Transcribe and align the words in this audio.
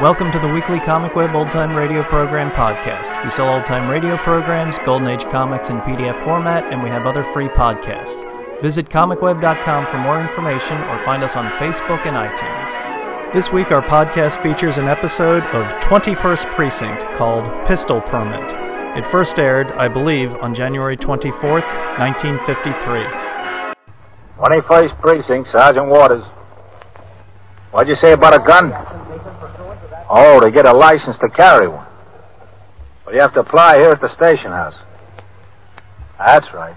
Welcome 0.00 0.30
to 0.32 0.38
the 0.38 0.46
weekly 0.46 0.78
Comic 0.78 1.16
Web 1.16 1.34
Old 1.34 1.50
Time 1.50 1.74
Radio 1.74 2.02
Program 2.02 2.50
podcast. 2.50 3.24
We 3.24 3.30
sell 3.30 3.48
old 3.48 3.64
time 3.64 3.90
radio 3.90 4.18
programs, 4.18 4.78
Golden 4.80 5.08
Age 5.08 5.24
comics 5.24 5.70
in 5.70 5.80
PDF 5.80 6.22
format, 6.22 6.70
and 6.70 6.82
we 6.82 6.90
have 6.90 7.06
other 7.06 7.24
free 7.24 7.48
podcasts. 7.48 8.30
Visit 8.60 8.90
comicweb.com 8.90 9.86
for 9.86 9.96
more 9.96 10.20
information 10.20 10.76
or 10.76 11.02
find 11.02 11.22
us 11.22 11.34
on 11.34 11.50
Facebook 11.52 12.04
and 12.04 12.14
iTunes. 12.14 13.32
This 13.32 13.50
week, 13.50 13.72
our 13.72 13.80
podcast 13.80 14.42
features 14.42 14.76
an 14.76 14.86
episode 14.86 15.44
of 15.44 15.72
21st 15.80 16.54
Precinct 16.54 17.04
called 17.14 17.46
Pistol 17.66 18.02
Permit. 18.02 18.52
It 18.98 19.06
first 19.06 19.38
aired, 19.38 19.72
I 19.72 19.88
believe, 19.88 20.34
on 20.34 20.54
January 20.54 20.98
24th, 20.98 21.72
1953. 21.98 23.00
21st 24.36 25.00
Precinct, 25.00 25.50
Sergeant 25.52 25.86
Waters. 25.86 26.24
What'd 27.70 27.88
you 27.88 27.96
say 28.02 28.12
about 28.12 28.34
a 28.34 28.44
gun? 28.46 28.72
Oh, 30.08 30.40
to 30.40 30.50
get 30.50 30.66
a 30.66 30.76
license 30.76 31.16
to 31.20 31.28
carry 31.30 31.68
one. 31.68 31.86
Well, 33.04 33.14
you 33.14 33.20
have 33.20 33.34
to 33.34 33.40
apply 33.40 33.78
here 33.80 33.90
at 33.90 34.00
the 34.00 34.12
station 34.14 34.50
house. 34.50 34.74
That's 36.18 36.46
right. 36.54 36.76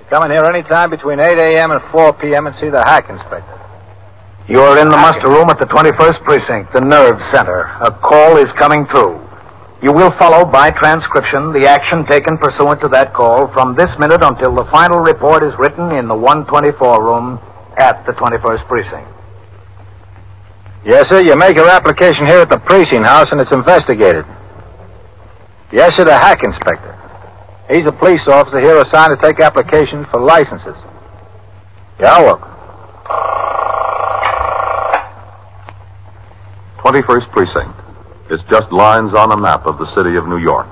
You 0.00 0.06
come 0.10 0.24
in 0.24 0.30
here 0.30 0.44
any 0.44 0.62
time 0.62 0.90
between 0.90 1.20
8 1.20 1.26
a.m. 1.26 1.70
and 1.70 1.80
4 1.90 2.12
p.m. 2.14 2.46
and 2.46 2.56
see 2.56 2.68
the 2.68 2.82
hack 2.82 3.08
inspector. 3.08 3.60
You 4.48 4.60
are 4.60 4.78
in 4.78 4.90
the 4.90 4.96
muster 4.96 5.30
room 5.30 5.48
at 5.48 5.58
the 5.58 5.66
21st 5.66 6.22
Precinct, 6.24 6.72
the 6.74 6.80
nerve 6.80 7.16
center. 7.32 7.72
A 7.80 7.90
call 7.90 8.36
is 8.36 8.50
coming 8.58 8.86
through. 8.92 9.24
You 9.82 9.92
will 9.92 10.12
follow 10.18 10.44
by 10.44 10.70
transcription 10.70 11.52
the 11.52 11.66
action 11.68 12.06
taken 12.06 12.38
pursuant 12.38 12.80
to 12.82 12.88
that 12.88 13.12
call 13.12 13.52
from 13.52 13.74
this 13.74 13.90
minute 13.98 14.22
until 14.22 14.54
the 14.54 14.68
final 14.72 15.00
report 15.00 15.42
is 15.42 15.52
written 15.58 15.92
in 15.92 16.08
the 16.08 16.14
124 16.14 17.04
room 17.04 17.40
at 17.76 18.04
the 18.06 18.12
21st 18.12 18.66
Precinct. 18.68 19.08
Yes, 20.84 21.06
sir. 21.08 21.24
You 21.24 21.34
make 21.36 21.56
your 21.56 21.68
application 21.68 22.26
here 22.26 22.40
at 22.40 22.50
the 22.50 22.58
precinct 22.58 23.06
house 23.06 23.26
and 23.32 23.40
it's 23.40 23.52
investigated. 23.52 24.26
Yes, 25.72 25.92
sir, 25.96 26.04
the 26.04 26.12
hack 26.12 26.44
inspector. 26.44 26.92
He's 27.72 27.86
a 27.88 27.92
police 27.92 28.20
officer 28.28 28.60
here 28.60 28.76
assigned 28.76 29.16
to 29.16 29.20
take 29.24 29.40
applications 29.40 30.06
for 30.12 30.20
licenses. 30.20 30.76
Yeah, 31.98 32.20
welcome. 32.20 32.50
21st 36.84 37.32
Precinct. 37.32 37.74
It's 38.30 38.44
just 38.50 38.70
lines 38.70 39.14
on 39.16 39.32
a 39.32 39.40
map 39.40 39.64
of 39.64 39.78
the 39.78 39.88
city 39.96 40.16
of 40.16 40.28
New 40.28 40.36
York. 40.36 40.68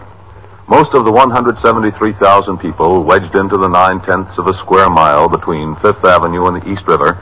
Most 0.69 0.93
of 0.93 1.07
the 1.07 1.13
173,000 1.13 2.59
people 2.59 3.03
wedged 3.05 3.35
into 3.35 3.57
the 3.57 3.69
nine 3.69 4.01
tenths 4.05 4.37
of 4.37 4.47
a 4.47 4.55
square 4.61 4.91
mile 4.91 5.29
between 5.29 5.75
Fifth 5.77 6.05
Avenue 6.05 6.45
and 6.47 6.61
the 6.61 6.69
East 6.69 6.85
River 6.87 7.17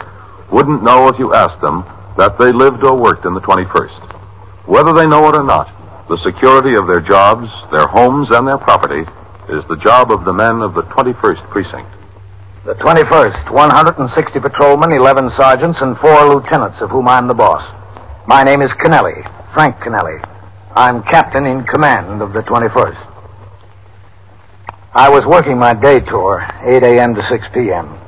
wouldn't 0.51 0.83
know 0.83 1.07
if 1.07 1.19
you 1.19 1.33
asked 1.33 1.61
them 1.61 1.87
that 2.21 2.37
they 2.37 2.53
lived 2.53 2.85
or 2.85 3.01
worked 3.01 3.25
in 3.25 3.33
the 3.33 3.41
21st. 3.41 4.69
Whether 4.69 4.93
they 4.93 5.09
know 5.09 5.25
it 5.33 5.41
or 5.41 5.43
not, 5.43 5.73
the 6.13 6.21
security 6.21 6.77
of 6.77 6.85
their 6.85 7.01
jobs, 7.01 7.49
their 7.73 7.89
homes, 7.89 8.29
and 8.29 8.45
their 8.45 8.61
property 8.61 9.09
is 9.49 9.65
the 9.73 9.81
job 9.81 10.13
of 10.13 10.27
the 10.29 10.37
men 10.37 10.61
of 10.61 10.75
the 10.75 10.85
21st 10.93 11.49
Precinct. 11.49 11.89
The 12.67 12.75
21st, 12.75 13.51
160 13.51 14.39
patrolmen, 14.39 14.93
11 14.93 15.33
sergeants, 15.39 15.79
and 15.81 15.97
four 15.97 16.29
lieutenants, 16.29 16.83
of 16.83 16.91
whom 16.91 17.09
I'm 17.09 17.27
the 17.27 17.33
boss. 17.33 17.65
My 18.27 18.43
name 18.43 18.61
is 18.61 18.71
Kennelly, 18.85 19.25
Frank 19.55 19.77
Kennelly. 19.77 20.21
I'm 20.77 21.03
captain 21.05 21.47
in 21.47 21.65
command 21.65 22.21
of 22.21 22.35
the 22.35 22.43
21st. 22.43 23.01
I 24.93 25.09
was 25.09 25.25
working 25.25 25.57
my 25.57 25.73
day 25.73 26.01
tour, 26.01 26.45
8 26.69 26.85
a.m. 26.85 27.15
to 27.15 27.23
6 27.31 27.47
p.m. 27.55 28.00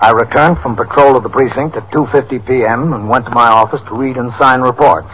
I 0.00 0.12
returned 0.12 0.58
from 0.62 0.76
patrol 0.76 1.16
of 1.16 1.22
the 1.22 1.28
precinct 1.28 1.76
at 1.76 1.90
2.50 1.92 2.46
p.m. 2.48 2.92
and 2.94 3.08
went 3.08 3.26
to 3.26 3.34
my 3.36 3.48
office 3.48 3.82
to 3.88 3.94
read 3.94 4.16
and 4.16 4.32
sign 4.40 4.62
reports. 4.62 5.12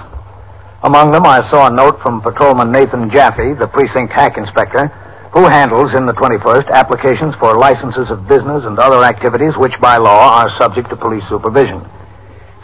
Among 0.85 1.11
them, 1.11 1.27
I 1.27 1.43
saw 1.51 1.67
a 1.67 1.75
note 1.75 1.99
from 2.03 2.23
Patrolman 2.23 2.71
Nathan 2.71 3.11
Jaffe, 3.11 3.59
the 3.59 3.67
precinct 3.67 4.13
hack 4.15 4.39
inspector, 4.39 4.87
who 5.35 5.43
handles 5.51 5.91
in 5.99 6.07
the 6.07 6.15
21st 6.15 6.71
applications 6.71 7.35
for 7.43 7.59
licenses 7.59 8.09
of 8.09 8.29
business 8.29 8.63
and 8.65 8.79
other 8.79 9.03
activities 9.03 9.53
which 9.59 9.75
by 9.83 9.97
law 9.97 10.39
are 10.39 10.49
subject 10.61 10.89
to 10.91 10.97
police 10.97 11.25
supervision. 11.29 11.83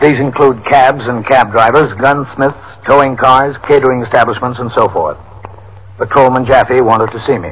These 0.00 0.22
include 0.22 0.62
cabs 0.70 1.02
and 1.02 1.26
cab 1.26 1.50
drivers, 1.50 1.92
gunsmiths, 2.00 2.56
towing 2.88 3.16
cars, 3.16 3.56
catering 3.68 4.02
establishments, 4.02 4.60
and 4.60 4.70
so 4.74 4.88
forth. 4.88 5.18
Patrolman 5.98 6.46
Jaffe 6.46 6.80
wanted 6.80 7.10
to 7.10 7.20
see 7.26 7.38
me. 7.38 7.50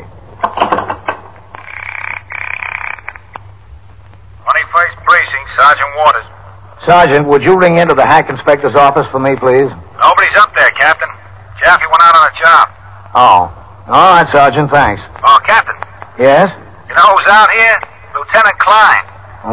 21st 4.50 4.96
Precinct, 5.04 5.49
Sergeant 5.60 5.92
Waters. 6.00 6.26
Sergeant, 6.88 7.28
would 7.28 7.42
you 7.44 7.58
ring 7.60 7.76
into 7.76 7.92
the 7.94 8.06
hack 8.08 8.30
inspector's 8.32 8.74
office 8.74 9.04
for 9.12 9.20
me, 9.20 9.36
please? 9.36 9.68
Nobody's 10.00 10.36
up 10.40 10.48
there, 10.56 10.70
Captain. 10.80 11.08
Jaffe 11.60 11.84
went 11.92 12.00
out 12.00 12.16
on 12.16 12.24
a 12.24 12.34
job. 12.40 12.64
Oh. 13.12 13.40
All 13.92 14.08
right, 14.16 14.28
Sergeant, 14.32 14.70
thanks. 14.72 15.02
Oh, 15.22 15.38
Captain, 15.46 15.76
Yes? 16.16 16.48
you 16.88 16.94
know 16.96 17.12
who's 17.12 17.28
out 17.28 17.50
here? 17.52 17.76
Lieutenant 18.16 18.56
Klein. 18.64 19.02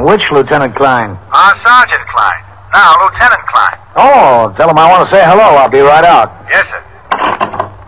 Which 0.07 0.22
Lieutenant 0.31 0.75
Klein? 0.75 1.18
Uh, 1.31 1.51
Sergeant 1.66 2.07
Klein. 2.16 2.39
Now, 2.74 2.95
Lieutenant 3.03 3.44
Klein. 3.51 3.75
Oh, 3.97 4.53
tell 4.57 4.69
him 4.69 4.78
I 4.78 4.88
want 4.89 5.07
to 5.09 5.13
say 5.16 5.24
hello. 5.25 5.56
I'll 5.59 5.69
be 5.69 5.79
right 5.79 6.06
out. 6.06 6.31
Yes, 6.53 6.63
sir. 6.72 7.88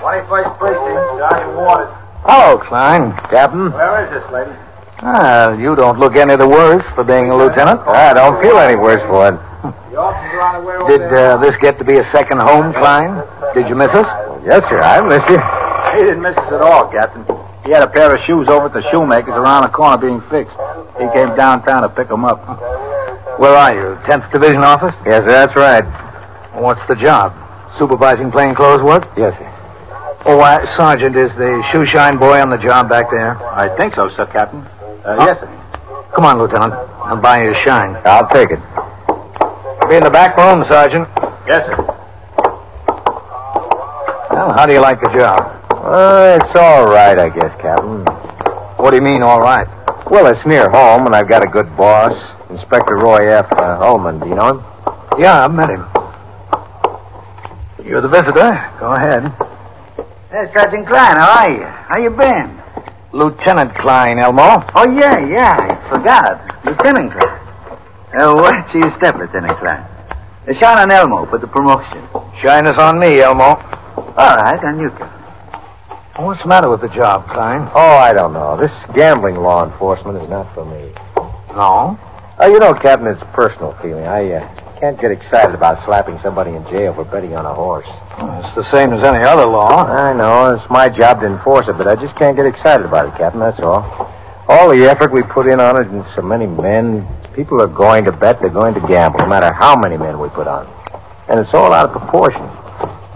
21st 0.00 0.58
Precinct, 0.58 1.00
Sergeant 1.18 1.56
Waters. 1.56 1.94
Klein. 2.74 3.14
Captain. 3.30 3.70
Where 3.70 4.02
is 4.02 4.10
this 4.10 4.26
lady? 4.34 4.50
Ah, 4.98 5.54
you 5.54 5.78
don't 5.78 5.94
look 6.02 6.18
any 6.18 6.34
the 6.34 6.48
worse 6.48 6.82
for 6.98 7.06
being 7.06 7.30
a 7.30 7.36
lieutenant. 7.38 7.78
I 7.86 8.10
don't 8.10 8.42
feel 8.42 8.58
any 8.58 8.74
worse 8.74 8.98
for 9.06 9.30
it. 9.30 9.38
The 9.94 9.94
officers 9.94 10.34
are 10.34 10.42
on 10.42 10.54
the 10.58 10.66
way 10.66 10.74
Did 10.90 11.06
uh, 11.06 11.38
this 11.38 11.54
get 11.62 11.78
to 11.78 11.86
be 11.86 12.02
a 12.02 12.06
second 12.10 12.42
home, 12.42 12.74
Klein? 12.74 13.22
Did 13.54 13.70
you 13.70 13.78
miss 13.78 13.94
us? 13.94 14.10
Yes, 14.42 14.58
sir. 14.66 14.82
I 14.82 14.98
miss 15.06 15.22
you. 15.30 15.38
He 15.94 16.02
didn't 16.02 16.26
miss 16.26 16.34
us 16.34 16.50
at 16.50 16.66
all, 16.66 16.90
Captain. 16.90 17.22
He 17.62 17.70
had 17.70 17.86
a 17.86 17.90
pair 17.94 18.10
of 18.10 18.18
shoes 18.26 18.50
over 18.50 18.66
at 18.66 18.74
the 18.74 18.82
shoemaker's 18.90 19.38
around 19.38 19.62
the 19.62 19.70
corner 19.70 19.94
being 19.94 20.18
fixed. 20.26 20.58
He 20.98 21.06
came 21.14 21.30
downtown 21.38 21.86
to 21.86 21.88
pick 21.94 22.10
them 22.10 22.26
up. 22.26 22.42
Where 23.38 23.54
are 23.54 23.70
you? 23.70 23.94
10th 24.10 24.34
Division 24.34 24.66
office? 24.66 24.98
Yes, 25.06 25.22
sir, 25.22 25.30
that's 25.30 25.54
right. 25.54 25.86
What's 26.58 26.82
the 26.90 26.98
job? 26.98 27.38
Supervising 27.78 28.34
plainclothes 28.34 28.82
work? 28.82 29.06
Yes, 29.14 29.38
sir. 29.38 29.53
Oh, 30.26 30.40
uh, 30.40 30.76
Sergeant, 30.78 31.16
is 31.16 31.30
the 31.36 31.62
shoe 31.72 31.84
shine 31.92 32.16
boy 32.16 32.40
on 32.40 32.48
the 32.50 32.56
job 32.56 32.88
back 32.88 33.10
there? 33.10 33.36
I 33.52 33.68
think 33.76 33.94
so, 33.94 34.08
sir, 34.16 34.26
Captain. 34.26 34.60
Uh, 35.04 35.16
Huh? 35.20 35.26
Yes, 35.28 35.38
sir. 35.40 35.48
Come 36.16 36.24
on, 36.24 36.38
Lieutenant. 36.38 36.72
I'll 36.72 37.20
buy 37.20 37.42
you 37.42 37.50
a 37.50 37.64
shine. 37.66 37.96
I'll 38.06 38.28
take 38.28 38.50
it. 38.50 38.60
Be 39.90 39.96
in 39.96 40.04
the 40.04 40.10
back 40.10 40.36
room, 40.38 40.64
Sergeant. 40.70 41.06
Yes, 41.46 41.60
sir. 41.66 41.76
Well, 44.32 44.52
how 44.56 44.64
do 44.66 44.72
you 44.72 44.80
like 44.80 44.98
the 45.00 45.10
job? 45.18 45.60
Uh, 45.72 46.38
it's 46.40 46.56
all 46.58 46.86
right, 46.86 47.18
I 47.18 47.28
guess, 47.28 47.52
Captain. 47.60 48.04
What 48.80 48.90
do 48.92 48.96
you 48.96 49.02
mean, 49.02 49.22
all 49.22 49.40
right? 49.40 49.68
Well, 50.10 50.26
it's 50.26 50.44
near 50.46 50.70
home, 50.70 51.04
and 51.06 51.14
I've 51.14 51.28
got 51.28 51.44
a 51.44 51.46
good 51.48 51.76
boss, 51.76 52.12
Inspector 52.48 52.96
Roy 52.96 53.28
F. 53.28 53.46
Uh, 53.52 53.78
Ullman. 53.80 54.20
Do 54.20 54.28
you 54.28 54.34
know 54.36 54.48
him? 54.56 54.64
Yeah, 55.18 55.44
I've 55.44 55.52
met 55.52 55.68
him. 55.68 55.84
You're 57.84 58.00
the 58.00 58.08
visitor. 58.08 58.72
Go 58.80 58.92
ahead. 58.94 59.30
Hey, 60.34 60.50
Sergeant 60.52 60.88
Klein, 60.88 61.16
how 61.16 61.46
are 61.46 61.50
you? 61.52 61.62
How 61.62 61.98
you 62.00 62.10
been? 62.10 62.60
Lieutenant 63.12 63.72
Klein, 63.78 64.18
Elmo. 64.18 64.66
Oh, 64.74 64.90
yeah, 64.98 65.14
yeah, 65.30 65.54
I 65.54 65.94
forgot. 65.94 66.64
Lieutenant 66.66 67.12
Klein. 67.12 67.38
Uh, 68.18 68.34
watch 68.34 68.74
your 68.74 68.90
step, 68.98 69.14
Lieutenant 69.14 69.56
Klein. 69.60 69.78
Uh, 69.78 70.52
shine 70.58 70.78
on 70.80 70.90
Elmo 70.90 71.24
for 71.30 71.38
the 71.38 71.46
promotion. 71.46 72.02
Shine 72.44 72.64
this 72.64 72.74
on 72.80 72.98
me, 72.98 73.20
Elmo. 73.20 73.44
All 73.44 74.34
right, 74.34 74.58
on 74.64 74.80
you 74.80 74.90
go. 74.90 75.06
What's 76.18 76.42
the 76.42 76.48
matter 76.48 76.68
with 76.68 76.80
the 76.80 76.88
job, 76.88 77.30
Klein? 77.30 77.70
Oh, 77.72 77.98
I 77.98 78.12
don't 78.12 78.32
know. 78.32 78.58
This 78.60 78.74
gambling 78.96 79.36
law 79.36 79.64
enforcement 79.64 80.20
is 80.20 80.28
not 80.28 80.52
for 80.52 80.64
me. 80.64 80.90
No. 81.54 81.96
Oh, 82.40 82.48
you 82.48 82.58
know, 82.58 82.74
Captain, 82.74 83.06
it's 83.06 83.22
personal 83.34 83.78
feeling. 83.80 84.02
I 84.02 84.32
uh, 84.32 84.63
can't 84.84 85.00
get 85.00 85.10
excited 85.10 85.54
about 85.54 85.80
slapping 85.86 86.20
somebody 86.20 86.50
in 86.52 86.62
jail 86.68 86.92
for 86.92 87.08
betting 87.08 87.32
on 87.32 87.46
a 87.46 87.54
horse. 87.54 87.88
Well, 88.20 88.44
it's 88.44 88.52
the 88.52 88.68
same 88.68 88.92
as 88.92 89.00
any 89.00 89.24
other 89.24 89.48
law. 89.48 89.80
I 89.80 90.12
know. 90.12 90.52
It's 90.52 90.68
my 90.68 90.92
job 90.92 91.24
to 91.24 91.26
enforce 91.26 91.64
it, 91.72 91.78
but 91.80 91.88
I 91.88 91.96
just 91.96 92.12
can't 92.20 92.36
get 92.36 92.44
excited 92.44 92.84
about 92.84 93.08
it, 93.08 93.16
Captain. 93.16 93.40
That's 93.40 93.60
all. 93.64 93.80
All 94.46 94.68
the 94.68 94.84
effort 94.84 95.08
we 95.10 95.22
put 95.22 95.48
in 95.48 95.56
on 95.56 95.80
it 95.80 95.88
and 95.88 96.04
so 96.14 96.20
many 96.20 96.44
men, 96.44 97.08
people 97.32 97.64
are 97.64 97.72
going 97.72 98.04
to 98.04 98.12
bet, 98.12 98.44
they're 98.44 98.52
going 98.52 98.76
to 98.76 98.84
gamble, 98.84 99.20
no 99.20 99.26
matter 99.26 99.56
how 99.56 99.72
many 99.72 99.96
men 99.96 100.20
we 100.20 100.28
put 100.28 100.44
on. 100.44 100.68
And 101.32 101.40
it's 101.40 101.54
all 101.56 101.72
out 101.72 101.88
of 101.88 101.96
proportion. 101.96 102.44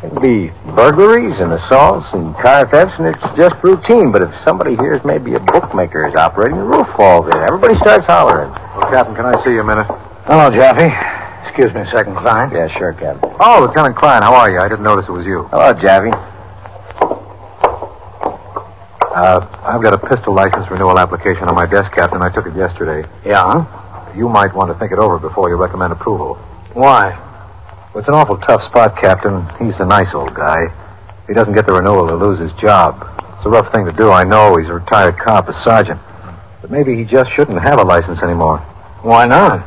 It'll 0.01 0.25
be 0.25 0.49
burglaries 0.73 1.37
and 1.37 1.53
assaults 1.53 2.09
and 2.17 2.33
car 2.41 2.65
thefts, 2.65 2.97
and 2.97 3.13
it's 3.13 3.21
just 3.37 3.61
routine. 3.61 4.09
But 4.09 4.25
if 4.25 4.33
somebody 4.41 4.73
hears 4.81 5.05
maybe 5.05 5.37
a 5.37 5.41
bookmaker 5.53 6.09
is 6.09 6.17
operating, 6.17 6.57
the 6.57 6.65
roof 6.65 6.89
falls 6.97 7.29
in. 7.29 7.37
Everybody 7.45 7.77
starts 7.85 8.09
hollering. 8.09 8.57
Well, 8.73 8.89
Captain, 8.89 9.13
can 9.13 9.29
I 9.29 9.37
see 9.45 9.53
you 9.53 9.61
a 9.61 9.69
minute? 9.69 9.85
Hello, 10.25 10.49
Jaffe. 10.49 11.18
Excuse 11.47 11.75
me 11.75 11.81
a 11.83 11.91
second, 11.95 12.17
Klein. 12.17 12.51
Yeah, 12.51 12.69
sure, 12.79 12.93
Captain. 12.93 13.31
Oh, 13.41 13.67
Lieutenant 13.67 13.97
Klein, 13.97 14.23
how 14.23 14.35
are 14.35 14.51
you? 14.51 14.59
I 14.59 14.69
didn't 14.69 14.85
notice 14.85 15.07
it 15.09 15.13
was 15.13 15.27
you. 15.27 15.45
Hello, 15.51 15.73
Jaffe. 15.75 16.11
Uh, 19.19 19.41
I've 19.67 19.83
got 19.83 19.95
a 19.95 19.99
pistol 19.99 20.35
license 20.35 20.71
renewal 20.71 20.99
application 20.99 21.45
on 21.49 21.55
my 21.55 21.67
desk, 21.67 21.91
Captain. 21.93 22.23
I 22.23 22.31
took 22.31 22.47
it 22.47 22.55
yesterday. 22.55 23.09
Yeah? 23.25 24.15
You 24.17 24.29
might 24.29 24.55
want 24.55 24.71
to 24.73 24.79
think 24.79 24.93
it 24.93 24.99
over 24.99 25.19
before 25.19 25.49
you 25.49 25.57
recommend 25.57 25.93
approval. 25.93 26.37
Why? 26.75 27.11
Well, 27.91 27.99
it's 27.99 28.09
an 28.09 28.15
awful 28.15 28.39
tough 28.39 28.63
spot, 28.71 28.97
Captain. 29.01 29.43
He's 29.59 29.79
a 29.81 29.87
nice 29.87 30.15
old 30.15 30.35
guy. 30.35 30.71
If 31.23 31.27
he 31.29 31.35
doesn't 31.35 31.55
get 31.55 31.67
the 31.67 31.75
renewal, 31.75 32.07
he'll 32.07 32.19
lose 32.19 32.39
his 32.39 32.53
job. 32.61 33.03
It's 33.37 33.47
a 33.47 33.51
rough 33.51 33.73
thing 33.75 33.87
to 33.87 33.93
do, 33.93 34.11
I 34.11 34.25
know. 34.25 34.57
He's 34.57 34.69
a 34.69 34.75
retired 34.75 35.19
cop, 35.19 35.49
a 35.49 35.55
sergeant. 35.65 36.01
But 36.63 36.71
maybe 36.71 36.97
he 36.97 37.05
just 37.05 37.31
shouldn't 37.35 37.61
have 37.63 37.81
a 37.81 37.85
license 37.85 38.23
anymore. 38.23 38.59
Why 39.03 39.27
not? 39.27 39.67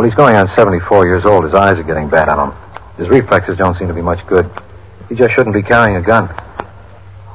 Well, 0.00 0.08
he's 0.08 0.16
going 0.16 0.34
on 0.34 0.48
74 0.56 1.04
years 1.04 1.26
old. 1.26 1.44
His 1.44 1.52
eyes 1.52 1.76
are 1.76 1.82
getting 1.82 2.08
bad 2.08 2.30
on 2.30 2.48
him. 2.48 2.56
His 2.96 3.10
reflexes 3.10 3.58
don't 3.58 3.76
seem 3.76 3.86
to 3.88 3.92
be 3.92 4.00
much 4.00 4.26
good. 4.26 4.48
He 5.10 5.14
just 5.14 5.36
shouldn't 5.36 5.52
be 5.52 5.60
carrying 5.62 5.96
a 5.96 6.00
gun. 6.00 6.26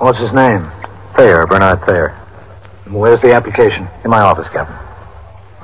What's 0.01 0.17
his 0.17 0.33
name? 0.33 0.65
Thayer, 1.15 1.45
Bernard 1.45 1.85
Thayer. 1.85 2.17
Where's 2.89 3.21
the 3.21 3.33
application? 3.33 3.87
In 4.03 4.09
my 4.09 4.21
office, 4.21 4.47
Captain. 4.51 4.73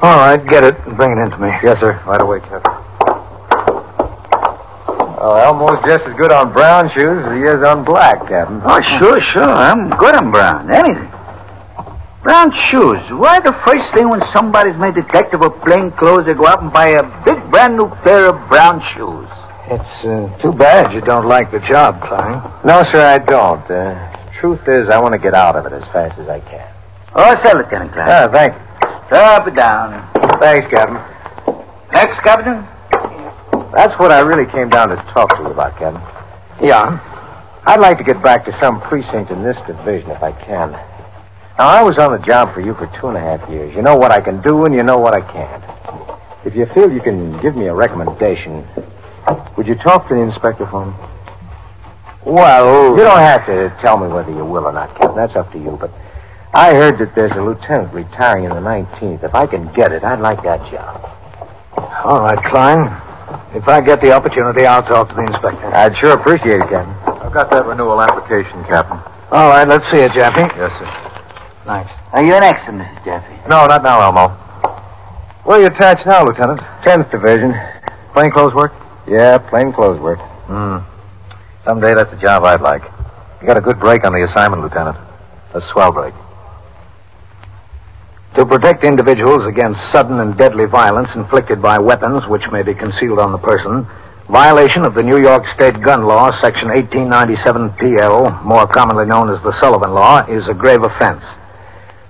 All 0.04 0.18
right, 0.22 0.38
get 0.46 0.64
it 0.64 0.78
and 0.86 0.96
bring 0.96 1.18
it 1.18 1.24
in 1.24 1.32
to 1.32 1.38
me. 1.40 1.50
Yes, 1.64 1.80
sir. 1.80 2.00
Right 2.06 2.22
away, 2.22 2.40
Captain. 2.42 2.70
Oh, 5.18 5.42
Elmo's 5.42 5.82
just 5.88 6.06
as 6.06 6.14
good 6.22 6.32
on 6.32 6.54
brown 6.54 6.88
shoes 6.96 7.26
as 7.26 7.34
he 7.34 7.42
is 7.50 7.66
on 7.66 7.84
black, 7.84 8.30
Captain. 8.30 8.62
Oh, 8.64 8.80
sure, 9.02 9.18
sure. 9.34 9.50
I'm 9.50 9.90
good 9.90 10.14
on 10.14 10.30
brown. 10.30 10.70
Anything. 10.70 11.11
Brown 12.24 12.52
shoes. 12.70 13.02
Why 13.18 13.40
the 13.40 13.54
first 13.66 13.94
thing 13.96 14.08
when 14.10 14.22
somebody's 14.34 14.78
made 14.78 14.96
a 14.96 15.02
detective 15.02 15.42
of 15.42 15.58
plain 15.66 15.90
clothes, 15.98 16.26
they 16.28 16.36
go 16.36 16.46
out 16.46 16.62
and 16.62 16.72
buy 16.72 16.90
a 16.90 17.02
big 17.26 17.42
brand 17.50 17.78
new 17.78 17.90
pair 18.06 18.30
of 18.30 18.38
brown 18.48 18.78
shoes? 18.94 19.26
It's 19.74 20.06
uh, 20.06 20.30
too 20.38 20.54
bad 20.54 20.94
you 20.94 21.02
don't 21.02 21.26
like 21.28 21.50
the 21.50 21.60
job, 21.66 21.98
Klein. 22.02 22.38
No, 22.64 22.84
sir, 22.94 23.02
I 23.02 23.18
don't. 23.18 23.66
Uh, 23.66 23.96
truth 24.40 24.62
is, 24.68 24.90
I 24.90 25.00
want 25.00 25.14
to 25.14 25.20
get 25.20 25.34
out 25.34 25.56
of 25.56 25.66
it 25.66 25.74
as 25.74 25.84
fast 25.92 26.20
as 26.20 26.30
I 26.30 26.42
can. 26.42 26.70
Oh, 27.16 27.36
sir, 27.44 27.58
Lieutenant 27.58 27.92
Klein. 27.94 28.06
Ah, 28.08 28.30
thank 28.32 28.54
you. 28.54 28.62
Drop 29.10 29.48
it 29.48 29.56
down. 29.56 30.08
Thanks, 30.40 30.68
Captain. 30.70 31.02
Next, 31.92 32.22
Captain. 32.22 32.62
That's 33.74 33.98
what 33.98 34.12
I 34.12 34.22
really 34.22 34.50
came 34.52 34.70
down 34.70 34.90
to 34.90 34.96
talk 35.14 35.36
to 35.38 35.44
you 35.44 35.50
about, 35.50 35.74
Captain. 35.80 36.02
Yeah? 36.62 37.02
I'd 37.66 37.80
like 37.80 37.98
to 37.98 38.04
get 38.04 38.22
back 38.22 38.46
to 38.46 38.58
some 38.62 38.80
precinct 38.82 39.32
in 39.32 39.42
this 39.42 39.58
division 39.66 40.12
if 40.12 40.22
I 40.22 40.34
can. 40.34 40.78
Now, 41.58 41.68
I 41.70 41.84
was 41.84 41.98
on 42.00 42.12
the 42.12 42.26
job 42.26 42.54
for 42.54 42.62
you 42.62 42.74
for 42.74 42.88
two 43.00 43.08
and 43.08 43.18
a 43.18 43.20
half 43.20 43.48
years. 43.50 43.76
You 43.76 43.82
know 43.82 43.96
what 43.96 44.12
I 44.12 44.20
can 44.22 44.42
do 44.42 44.66
and 44.66 44.74
you 44.74 44.84
know 44.84 44.98
what 44.98 45.14
I 45.14 45.22
can't. 45.22 45.64
If 46.46 46.56
you 46.56 46.66
feel 46.74 46.92
you 46.92 47.02
can 47.02 47.40
give 47.42 47.56
me 47.56 47.68
a 47.68 47.74
recommendation, 47.74 48.66
would 49.58 49.68
you 49.68 49.76
talk 49.76 50.08
to 50.10 50.16
the 50.16 50.22
inspector 50.22 50.66
for 50.66 50.86
me? 50.88 50.94
Well, 52.26 52.92
You 52.98 53.04
don't 53.04 53.20
have 53.20 53.46
to 53.46 53.76
tell 53.82 53.98
me 53.98 54.08
whether 54.08 54.32
you 54.32 54.46
will 54.46 54.66
or 54.66 54.72
not, 54.74 54.90
Captain. 54.98 55.16
That's 55.16 55.36
up 55.36 55.52
to 55.54 55.60
you. 55.60 55.78
But 55.80 55.92
I 56.54 56.74
heard 56.74 56.98
that 57.00 57.14
there's 57.16 57.32
a 57.34 57.42
lieutenant 57.42 57.94
retiring 57.94 58.46
in 58.46 58.52
the 58.52 58.62
19th. 58.62 59.24
If 59.24 59.36
I 59.36 59.46
can 59.46 59.72
get 59.74 59.92
it, 59.92 60.04
I'd 60.04 60.20
like 60.20 60.42
that 60.44 60.60
job. 60.72 61.02
all 62.06 62.22
right, 62.22 62.38
Klein. 62.50 62.90
If 63.54 63.68
I 63.68 63.82
get 63.82 64.02
the 64.02 64.12
opportunity, 64.14 64.66
I'll 64.66 64.84
talk 64.84 65.10
to 65.10 65.16
the 65.16 65.22
inspector. 65.22 65.68
I'd 65.74 65.96
sure 65.98 66.14
appreciate 66.14 66.58
it, 66.60 66.70
Captain. 66.70 66.94
I've 67.22 67.34
got 67.34 67.52
that 67.52 67.66
renewal 67.66 68.02
application, 68.02 68.64
Captain. 68.66 68.98
All 69.32 69.50
right, 69.50 69.68
let's 69.68 69.86
see 69.92 70.02
it, 70.02 70.12
Jaffe. 70.18 70.42
Yes, 70.42 70.72
sir. 70.80 71.11
Thanks. 71.66 71.92
Now, 72.14 72.22
you're 72.22 72.40
next, 72.40 72.64
Mrs. 72.64 73.06
Jaffe. 73.06 73.50
No, 73.50 73.68
not 73.68 73.84
now, 73.84 74.02
Elmo. 74.02 74.30
Where 75.44 75.58
are 75.58 75.62
you 75.62 75.68
attached 75.68 76.06
now, 76.06 76.24
Lieutenant? 76.24 76.60
10th 76.86 77.12
Division. 77.12 77.54
Plainclothes 78.14 78.54
work? 78.54 78.74
Yeah, 79.08 79.38
plain 79.38 79.74
clothes 79.74 80.00
work. 80.00 80.20
Hmm. 80.48 80.78
Someday 81.68 81.94
that's 81.94 82.14
a 82.14 82.18
job 82.18 82.44
I'd 82.46 82.62
like. 82.62 82.84
You 83.42 83.48
got 83.48 83.58
a 83.58 83.62
good 83.62 83.80
break 83.80 84.06
on 84.06 84.14
the 84.14 84.24
assignment, 84.30 84.62
Lieutenant. 84.62 84.98
A 85.54 85.62
swell 85.72 85.92
break. 85.92 86.14
To 88.38 88.46
protect 88.46 88.86
individuals 88.86 89.46
against 89.46 89.80
sudden 89.92 90.20
and 90.20 90.38
deadly 90.38 90.66
violence 90.66 91.10
inflicted 91.16 91.62
by 91.62 91.78
weapons 91.80 92.22
which 92.28 92.44
may 92.52 92.64
be 92.64 92.74
concealed 92.74 93.20
on 93.20 93.32
the 93.32 93.38
person, 93.38 93.86
violation 94.30 94.86
of 94.86 94.96
the 94.96 95.04
New 95.04 95.20
York 95.20 95.44
State 95.54 95.82
Gun 95.84 96.06
Law, 96.06 96.32
Section 96.42 96.70
1897 96.70 97.74
PL, 97.78 98.44
more 98.46 98.68
commonly 98.68 99.06
known 99.06 99.30
as 99.30 99.44
the 99.44 99.54
Sullivan 99.62 99.94
Law, 99.94 100.24
is 100.30 100.48
a 100.48 100.54
grave 100.54 100.82
offense. 100.82 101.24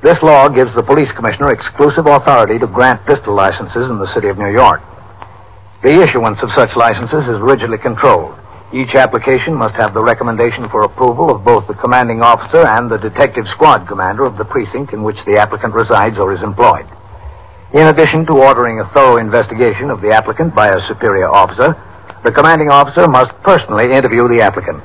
This 0.01 0.17
law 0.23 0.49
gives 0.49 0.73
the 0.73 0.81
police 0.81 1.11
commissioner 1.13 1.51
exclusive 1.53 2.07
authority 2.07 2.57
to 2.57 2.65
grant 2.65 3.05
pistol 3.05 3.35
licenses 3.35 3.85
in 3.85 3.99
the 3.99 4.11
city 4.15 4.29
of 4.29 4.37
New 4.37 4.49
York. 4.49 4.81
The 5.83 6.01
issuance 6.01 6.41
of 6.41 6.49
such 6.57 6.75
licenses 6.75 7.29
is 7.29 7.39
rigidly 7.39 7.77
controlled. 7.77 8.33
Each 8.73 8.95
application 8.95 9.53
must 9.53 9.75
have 9.75 9.93
the 9.93 10.01
recommendation 10.01 10.69
for 10.69 10.81
approval 10.81 11.29
of 11.29 11.45
both 11.45 11.67
the 11.67 11.75
commanding 11.77 12.21
officer 12.21 12.65
and 12.65 12.89
the 12.89 12.97
detective 12.97 13.45
squad 13.53 13.87
commander 13.87 14.25
of 14.25 14.37
the 14.37 14.45
precinct 14.45 14.91
in 14.91 15.03
which 15.03 15.17
the 15.25 15.37
applicant 15.37 15.75
resides 15.75 16.17
or 16.17 16.33
is 16.33 16.41
employed. 16.41 16.87
In 17.73 17.85
addition 17.85 18.25
to 18.25 18.41
ordering 18.41 18.79
a 18.79 18.89
thorough 18.95 19.17
investigation 19.17 19.91
of 19.91 20.01
the 20.01 20.09
applicant 20.09 20.55
by 20.55 20.69
a 20.69 20.87
superior 20.87 21.29
officer, 21.29 21.77
the 22.23 22.31
commanding 22.31 22.69
officer 22.69 23.07
must 23.07 23.37
personally 23.43 23.91
interview 23.93 24.27
the 24.27 24.41
applicant. 24.41 24.81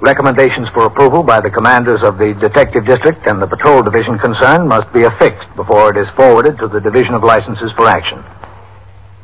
Recommendations 0.00 0.66
for 0.72 0.86
approval 0.86 1.22
by 1.22 1.40
the 1.40 1.50
commanders 1.50 2.00
of 2.02 2.16
the 2.16 2.32
detective 2.40 2.86
district 2.88 3.28
and 3.28 3.36
the 3.36 3.46
patrol 3.46 3.82
division 3.82 4.18
concerned 4.18 4.66
must 4.66 4.90
be 4.96 5.04
affixed 5.04 5.52
before 5.56 5.92
it 5.92 6.00
is 6.00 6.08
forwarded 6.16 6.56
to 6.56 6.68
the 6.68 6.80
division 6.80 7.12
of 7.12 7.22
licenses 7.22 7.70
for 7.76 7.86
action. 7.86 8.24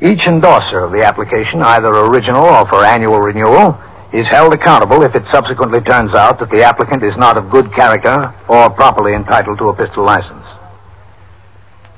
Each 0.04 0.20
endorser 0.28 0.84
of 0.84 0.92
the 0.92 1.00
application, 1.00 1.62
either 1.62 1.88
original 1.88 2.44
or 2.44 2.68
for 2.68 2.84
annual 2.84 3.20
renewal, 3.20 3.80
is 4.12 4.28
held 4.28 4.52
accountable 4.52 5.00
if 5.00 5.14
it 5.14 5.24
subsequently 5.32 5.80
turns 5.80 6.12
out 6.12 6.38
that 6.40 6.50
the 6.50 6.62
applicant 6.62 7.02
is 7.02 7.16
not 7.16 7.38
of 7.38 7.48
good 7.48 7.72
character 7.72 8.34
or 8.46 8.68
properly 8.68 9.14
entitled 9.14 9.56
to 9.56 9.70
a 9.70 9.76
pistol 9.76 10.04
license. 10.04 10.44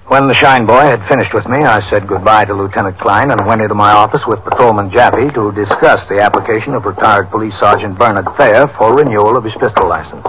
When 0.09 0.27
the 0.27 0.35
shine 0.41 0.65
boy 0.65 0.89
had 0.89 1.05
finished 1.05 1.35
with 1.35 1.45
me, 1.45 1.69
I 1.69 1.85
said 1.93 2.09
goodbye 2.09 2.47
to 2.47 2.55
Lieutenant 2.55 2.99
Klein 2.99 3.31
and 3.31 3.47
went 3.47 3.61
into 3.61 3.75
my 3.75 3.93
office 3.93 4.23
with 4.27 4.41
Patrolman 4.41 4.91
Jaffe 4.91 5.29
to 5.37 5.53
discuss 5.53 6.01
the 6.09 6.25
application 6.25 6.73
of 6.73 6.87
retired 6.87 7.29
Police 7.29 7.53
Sergeant 7.61 7.99
Bernard 7.99 8.25
Thayer 8.39 8.73
for 8.79 8.97
renewal 8.97 9.37
of 9.37 9.45
his 9.45 9.53
pistol 9.61 9.87
license. 9.87 10.25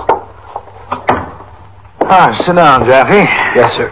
Ah, 2.12 2.36
sit 2.46 2.58
down, 2.58 2.90
Jaffe. 2.90 3.24
Yes, 3.56 3.72
sir. 3.80 3.88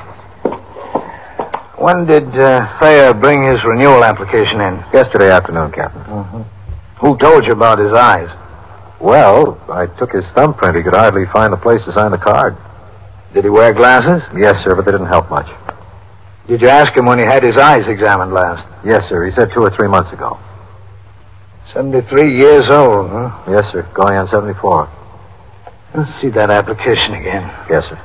When 1.80 2.06
did 2.06 2.36
uh, 2.36 2.68
Thayer 2.82 3.14
bring 3.14 3.48
his 3.48 3.64
renewal 3.64 4.04
application 4.04 4.60
in? 4.68 4.84
Yesterday 4.92 5.32
afternoon, 5.32 5.72
Captain. 5.72 6.04
Who 7.00 7.18
told 7.18 7.46
you 7.46 7.54
about 7.54 7.80
his 7.80 7.94
eyes? 7.94 8.28
Well, 9.00 9.56
I 9.72 9.86
took 9.86 10.12
his 10.12 10.26
thumbprint. 10.36 10.76
He 10.76 10.84
could 10.84 10.96
hardly 10.96 11.28
find 11.32 11.54
the 11.54 11.58
place 11.58 11.80
to 11.86 11.94
sign 11.94 12.12
the 12.12 12.18
card. 12.18 12.58
Did 13.34 13.46
he 13.46 13.50
wear 13.50 13.72
glasses? 13.74 14.22
Yes, 14.36 14.56
sir, 14.66 14.76
but 14.76 14.84
they 14.84 14.92
didn't 14.92 15.08
help 15.08 15.30
much. 15.30 15.48
Did 16.48 16.62
you 16.62 16.70
ask 16.70 16.96
him 16.96 17.06
when 17.06 17.20
he 17.20 17.26
had 17.26 17.44
his 17.44 17.58
eyes 17.58 17.88
examined 17.88 18.34
last? 18.34 18.64
Yes, 18.86 19.04
sir. 19.10 19.26
He 19.26 19.32
said 19.36 19.50
two 19.54 19.62
or 19.62 19.70
three 19.76 19.90
months 19.90 20.14
ago. 20.14 20.40
73 21.74 22.40
years 22.40 22.64
old, 22.72 23.10
huh? 23.10 23.44
Yes, 23.52 23.66
sir. 23.74 23.84
Going 23.94 24.16
on 24.16 24.28
74. 24.30 24.88
Let's 25.96 26.22
see 26.22 26.30
that 26.30 26.50
application 26.50 27.20
again. 27.20 27.44
Yes, 27.70 27.84
sir. 27.90 28.00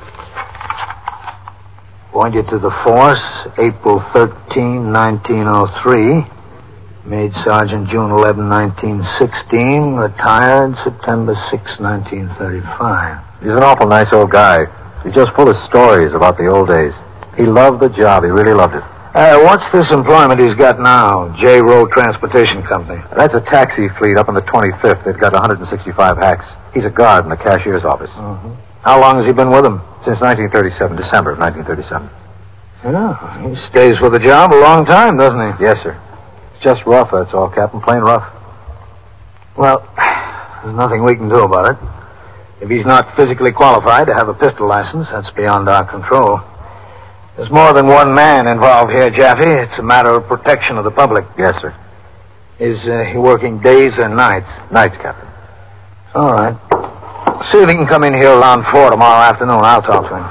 Appointed 2.09 2.49
to 2.49 2.59
the 2.59 2.71
force 2.83 3.23
April 3.57 4.03
13, 4.13 4.91
1903. 4.91 6.27
Made 7.05 7.31
Sergeant 7.47 7.89
June 7.89 8.11
11, 8.11 8.47
1916. 8.47 9.95
Retired 9.95 10.75
September 10.83 11.33
6, 11.49 11.79
1935. 11.79 13.41
He's 13.41 13.51
an 13.51 13.63
awful 13.63 13.87
nice 13.87 14.11
old 14.11 14.31
guy. 14.31 14.67
He's 15.03 15.13
just 15.13 15.31
full 15.35 15.49
of 15.49 15.55
stories 15.67 16.13
about 16.13 16.37
the 16.37 16.47
old 16.47 16.69
days. 16.69 16.93
He 17.37 17.45
loved 17.45 17.81
the 17.81 17.89
job. 17.89 18.23
He 18.23 18.29
really 18.29 18.53
loved 18.53 18.75
it. 18.75 18.83
Uh, 19.13 19.37
what's 19.45 19.65
this 19.71 19.85
employment 19.93 20.41
he's 20.41 20.55
got 20.55 20.79
now? 20.79 21.29
J. 21.37 21.61
Road 21.61 21.91
Transportation 21.91 22.63
Company. 22.63 23.01
That's 23.15 23.33
a 23.35 23.41
taxi 23.53 23.87
fleet 23.99 24.17
up 24.17 24.27
on 24.27 24.33
the 24.33 24.41
25th. 24.41 25.05
They've 25.05 25.19
got 25.19 25.33
165 25.33 26.17
hacks. 26.17 26.45
He's 26.73 26.85
a 26.85 26.89
guard 26.89 27.25
in 27.25 27.29
the 27.29 27.37
cashier's 27.37 27.85
office. 27.85 28.09
How 28.81 28.99
long 28.99 29.17
has 29.17 29.25
he 29.27 29.33
been 29.33 29.49
with 29.49 29.63
them? 29.63 29.85
Since 30.01 30.19
1937, 30.19 30.97
December 30.97 31.37
of 31.37 31.39
1937. 31.39 32.09
Yeah, 32.83 33.15
he 33.47 33.55
stays 33.69 33.95
with 34.01 34.13
the 34.13 34.19
job 34.19 34.51
a 34.51 34.59
long 34.59 34.85
time, 34.85 35.15
doesn't 35.17 35.39
he? 35.39 35.63
Yes, 35.63 35.77
sir. 35.83 35.95
It's 36.55 36.63
just 36.63 36.81
rough, 36.85 37.09
that's 37.13 37.33
all, 37.33 37.49
Captain. 37.49 37.79
Plain 37.81 38.01
rough. 38.01 38.27
Well, 39.55 39.87
there's 40.65 40.75
nothing 40.75 41.03
we 41.05 41.15
can 41.15 41.29
do 41.29 41.43
about 41.45 41.69
it. 41.69 41.77
If 42.65 42.69
he's 42.69 42.85
not 42.85 43.15
physically 43.15 43.51
qualified 43.53 44.07
to 44.07 44.13
have 44.15 44.27
a 44.27 44.33
pistol 44.33 44.67
license, 44.67 45.07
that's 45.11 45.29
beyond 45.31 45.69
our 45.69 45.85
control. 45.85 46.41
There's 47.35 47.49
more 47.49 47.73
than 47.73 47.87
one 47.87 48.13
man 48.13 48.47
involved 48.47 48.91
here, 48.91 49.09
Jaffe. 49.09 49.41
It's 49.41 49.79
a 49.79 49.83
matter 49.83 50.11
of 50.11 50.27
protection 50.27 50.77
of 50.77 50.83
the 50.83 50.91
public. 50.91 51.25
Yes, 51.37 51.55
sir. 51.61 51.73
Is 52.59 52.77
uh, 52.85 53.09
he 53.11 53.17
working 53.17 53.59
days 53.59 53.89
or 53.97 54.07
nights? 54.07 54.49
Nights, 54.71 54.95
Captain. 55.01 55.27
All 56.13 56.31
right. 56.31 56.53
See 57.51 57.57
if 57.57 57.69
he 57.69 57.73
can 57.73 57.87
come 57.87 58.03
in 58.03 58.13
here 58.13 58.29
around 58.29 58.63
four 58.71 58.91
tomorrow 58.91 59.25
afternoon. 59.25 59.65
I'll 59.65 59.81
talk 59.81 60.05
to 60.09 60.15
him. 60.15 60.25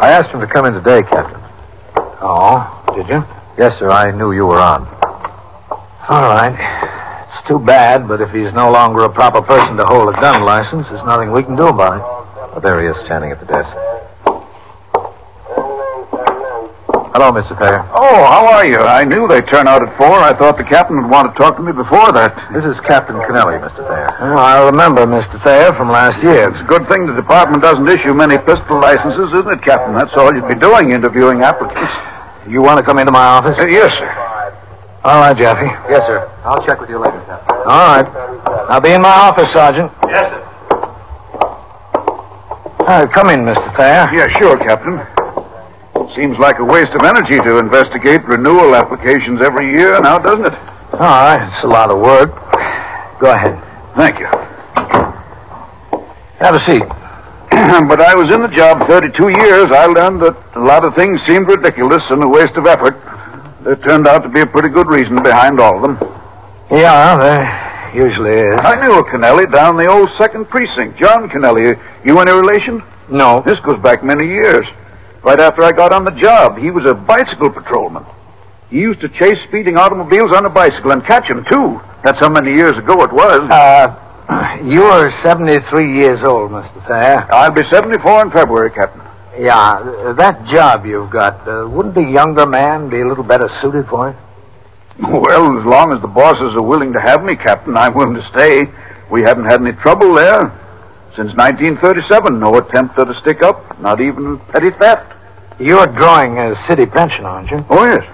I 0.00 0.16
asked 0.16 0.32
him 0.32 0.40
to 0.40 0.46
come 0.46 0.64
in 0.64 0.72
today, 0.72 1.02
Captain. 1.02 1.40
Oh, 2.24 2.64
did 2.96 3.06
you? 3.06 3.20
Yes, 3.58 3.76
sir. 3.78 3.90
I 3.90 4.10
knew 4.16 4.32
you 4.32 4.46
were 4.46 4.58
on. 4.58 4.88
All 6.08 6.24
right. 6.24 6.56
It's 7.36 7.48
too 7.48 7.58
bad, 7.58 8.08
but 8.08 8.22
if 8.22 8.30
he's 8.30 8.52
no 8.54 8.72
longer 8.72 9.04
a 9.04 9.12
proper 9.12 9.42
person 9.42 9.76
to 9.76 9.84
hold 9.88 10.08
a 10.08 10.20
gun 10.20 10.42
license, 10.42 10.86
there's 10.88 11.04
nothing 11.04 11.32
we 11.32 11.42
can 11.42 11.54
do 11.54 11.66
about 11.68 12.00
it. 12.00 12.04
Oh, 12.56 12.60
there 12.64 12.80
he 12.80 12.88
is, 12.88 12.96
standing 13.04 13.30
at 13.30 13.40
the 13.40 13.46
desk. 13.46 13.76
Hello, 17.16 17.32
Mr. 17.32 17.56
Thayer. 17.56 17.80
Oh, 17.96 18.28
how 18.28 18.44
are 18.44 18.68
you? 18.68 18.76
I 18.76 19.00
knew 19.00 19.24
they'd 19.24 19.48
turn 19.48 19.64
out 19.64 19.80
at 19.80 19.88
four. 19.96 20.20
I 20.20 20.36
thought 20.36 20.60
the 20.60 20.68
captain 20.68 21.00
would 21.00 21.08
want 21.08 21.32
to 21.32 21.34
talk 21.40 21.56
to 21.56 21.64
me 21.64 21.72
before 21.72 22.12
that. 22.12 22.36
This 22.52 22.60
is 22.60 22.76
Captain 22.84 23.16
Kennelly, 23.24 23.56
Mr. 23.56 23.88
Thayer. 23.88 24.12
Oh, 24.20 24.36
I 24.36 24.60
remember 24.68 25.08
Mr. 25.08 25.40
Thayer 25.40 25.72
from 25.80 25.88
last 25.88 26.20
year. 26.20 26.44
It's 26.52 26.60
a 26.60 26.68
good 26.68 26.84
thing 26.92 27.08
the 27.08 27.16
department 27.16 27.64
doesn't 27.64 27.88
issue 27.88 28.12
many 28.12 28.36
pistol 28.44 28.84
licenses, 28.84 29.32
isn't 29.32 29.48
it, 29.48 29.64
Captain? 29.64 29.96
That's 29.96 30.12
all 30.12 30.28
you'd 30.28 30.44
be 30.44 30.60
doing, 30.60 30.92
interviewing 30.92 31.40
applicants. 31.40 31.88
You 32.52 32.60
want 32.60 32.76
to 32.80 32.84
come 32.84 33.00
into 33.00 33.16
my 33.16 33.40
office? 33.40 33.56
Uh, 33.56 33.64
yes, 33.64 33.88
sir. 33.96 34.12
All 35.00 35.24
right, 35.24 35.32
Jaffe. 35.32 35.72
Yes, 35.88 36.04
sir. 36.04 36.20
I'll 36.44 36.60
check 36.68 36.84
with 36.84 36.92
you 36.92 37.00
later, 37.00 37.16
Captain. 37.24 37.64
All 37.64 37.96
right. 37.96 38.08
I'll 38.68 38.84
be 38.84 38.92
in 38.92 39.00
my 39.00 39.16
office, 39.24 39.48
Sergeant. 39.56 39.88
Yes, 40.12 40.36
sir. 40.36 40.42
Uh, 42.84 43.08
come 43.08 43.32
in, 43.32 43.40
Mr. 43.48 43.72
Thayer. 43.72 44.04
Yeah, 44.12 44.28
sure, 44.36 44.60
Captain. 44.60 45.00
Seems 46.14 46.38
like 46.38 46.58
a 46.58 46.64
waste 46.64 46.94
of 46.94 47.02
energy 47.02 47.38
to 47.38 47.58
investigate 47.58 48.24
renewal 48.24 48.74
applications 48.74 49.42
every 49.42 49.72
year 49.72 49.98
now, 50.00 50.18
doesn't 50.18 50.46
it? 50.46 50.54
All 50.92 51.00
right. 51.00 51.40
It's 51.40 51.64
a 51.64 51.68
lot 51.68 51.90
of 51.90 52.00
work. 52.00 52.30
Go 53.20 53.32
ahead. 53.32 53.58
Thank 53.96 54.20
you. 54.20 54.26
Have 56.40 56.54
a 56.54 56.64
seat. 56.64 56.86
but 57.88 58.00
I 58.00 58.14
was 58.14 58.32
in 58.34 58.42
the 58.42 58.52
job 58.54 58.86
32 58.88 59.28
years. 59.40 59.66
I 59.72 59.86
learned 59.86 60.22
that 60.22 60.36
a 60.54 60.60
lot 60.60 60.86
of 60.86 60.94
things 60.94 61.20
seemed 61.26 61.48
ridiculous 61.48 62.02
and 62.10 62.22
a 62.22 62.28
waste 62.28 62.56
of 62.56 62.66
effort. 62.66 62.96
There 63.64 63.76
turned 63.76 64.06
out 64.06 64.22
to 64.22 64.28
be 64.28 64.40
a 64.40 64.46
pretty 64.46 64.68
good 64.68 64.88
reason 64.88 65.16
behind 65.22 65.58
all 65.58 65.76
of 65.76 65.82
them. 65.82 65.98
Yeah, 66.70 67.16
there 67.18 67.92
usually 67.94 68.36
is. 68.36 68.60
I 68.62 68.76
knew 68.84 68.98
a 68.98 69.04
Kennelly 69.04 69.50
down 69.52 69.76
the 69.76 69.88
old 69.88 70.08
second 70.18 70.48
precinct. 70.48 70.98
John 70.98 71.28
Kennelly. 71.28 71.80
You 72.04 72.18
any 72.18 72.32
relation? 72.32 72.82
No. 73.10 73.42
This 73.44 73.58
goes 73.60 73.80
back 73.82 74.04
many 74.04 74.26
years. 74.26 74.66
Right 75.26 75.40
after 75.40 75.64
I 75.64 75.72
got 75.72 75.92
on 75.92 76.04
the 76.04 76.12
job, 76.12 76.56
he 76.56 76.70
was 76.70 76.88
a 76.88 76.94
bicycle 76.94 77.50
patrolman. 77.50 78.06
He 78.70 78.78
used 78.78 79.00
to 79.00 79.08
chase 79.08 79.42
speeding 79.48 79.76
automobiles 79.76 80.30
on 80.30 80.46
a 80.46 80.48
bicycle 80.48 80.92
and 80.92 81.04
catch 81.04 81.26
them, 81.26 81.44
too. 81.50 81.80
That's 82.04 82.20
how 82.20 82.28
many 82.28 82.54
years 82.54 82.78
ago 82.78 82.94
it 83.02 83.10
was. 83.10 83.42
Uh, 83.50 83.90
you're 84.62 85.10
73 85.26 85.98
years 85.98 86.20
old, 86.24 86.52
Mr. 86.52 86.78
Thayer. 86.86 87.26
I'll 87.34 87.50
be 87.50 87.62
74 87.72 88.26
in 88.26 88.30
February, 88.30 88.70
Captain. 88.70 89.02
Yeah, 89.36 90.14
that 90.16 90.46
job 90.54 90.86
you've 90.86 91.10
got, 91.10 91.42
uh, 91.48 91.66
wouldn't 91.68 91.96
a 91.96 92.06
younger 92.08 92.46
man 92.46 92.88
be 92.88 93.00
a 93.00 93.08
little 93.08 93.24
better 93.24 93.50
suited 93.60 93.88
for 93.88 94.10
it? 94.10 94.16
Well, 95.02 95.58
as 95.58 95.66
long 95.66 95.92
as 95.92 96.00
the 96.00 96.08
bosses 96.08 96.54
are 96.54 96.62
willing 96.62 96.92
to 96.92 97.00
have 97.00 97.24
me, 97.24 97.34
Captain, 97.34 97.76
I'm 97.76 97.94
willing 97.94 98.14
to 98.14 98.28
stay. 98.32 98.70
We 99.10 99.22
haven't 99.22 99.46
had 99.46 99.60
any 99.60 99.72
trouble 99.72 100.14
there. 100.14 100.54
Since 101.16 101.34
1937, 101.34 102.38
no 102.38 102.58
attempt 102.58 102.96
at 103.00 103.10
a 103.10 103.14
stick 103.20 103.42
up, 103.42 103.80
not 103.80 104.00
even 104.00 104.38
petty 104.54 104.70
theft. 104.70 105.14
You're 105.58 105.86
drawing 105.86 106.38
a 106.38 106.54
city 106.68 106.86
pension, 106.86 107.24
aren't 107.24 107.50
you? 107.50 107.64
Oh, 107.70 107.84
yes. 107.84 108.04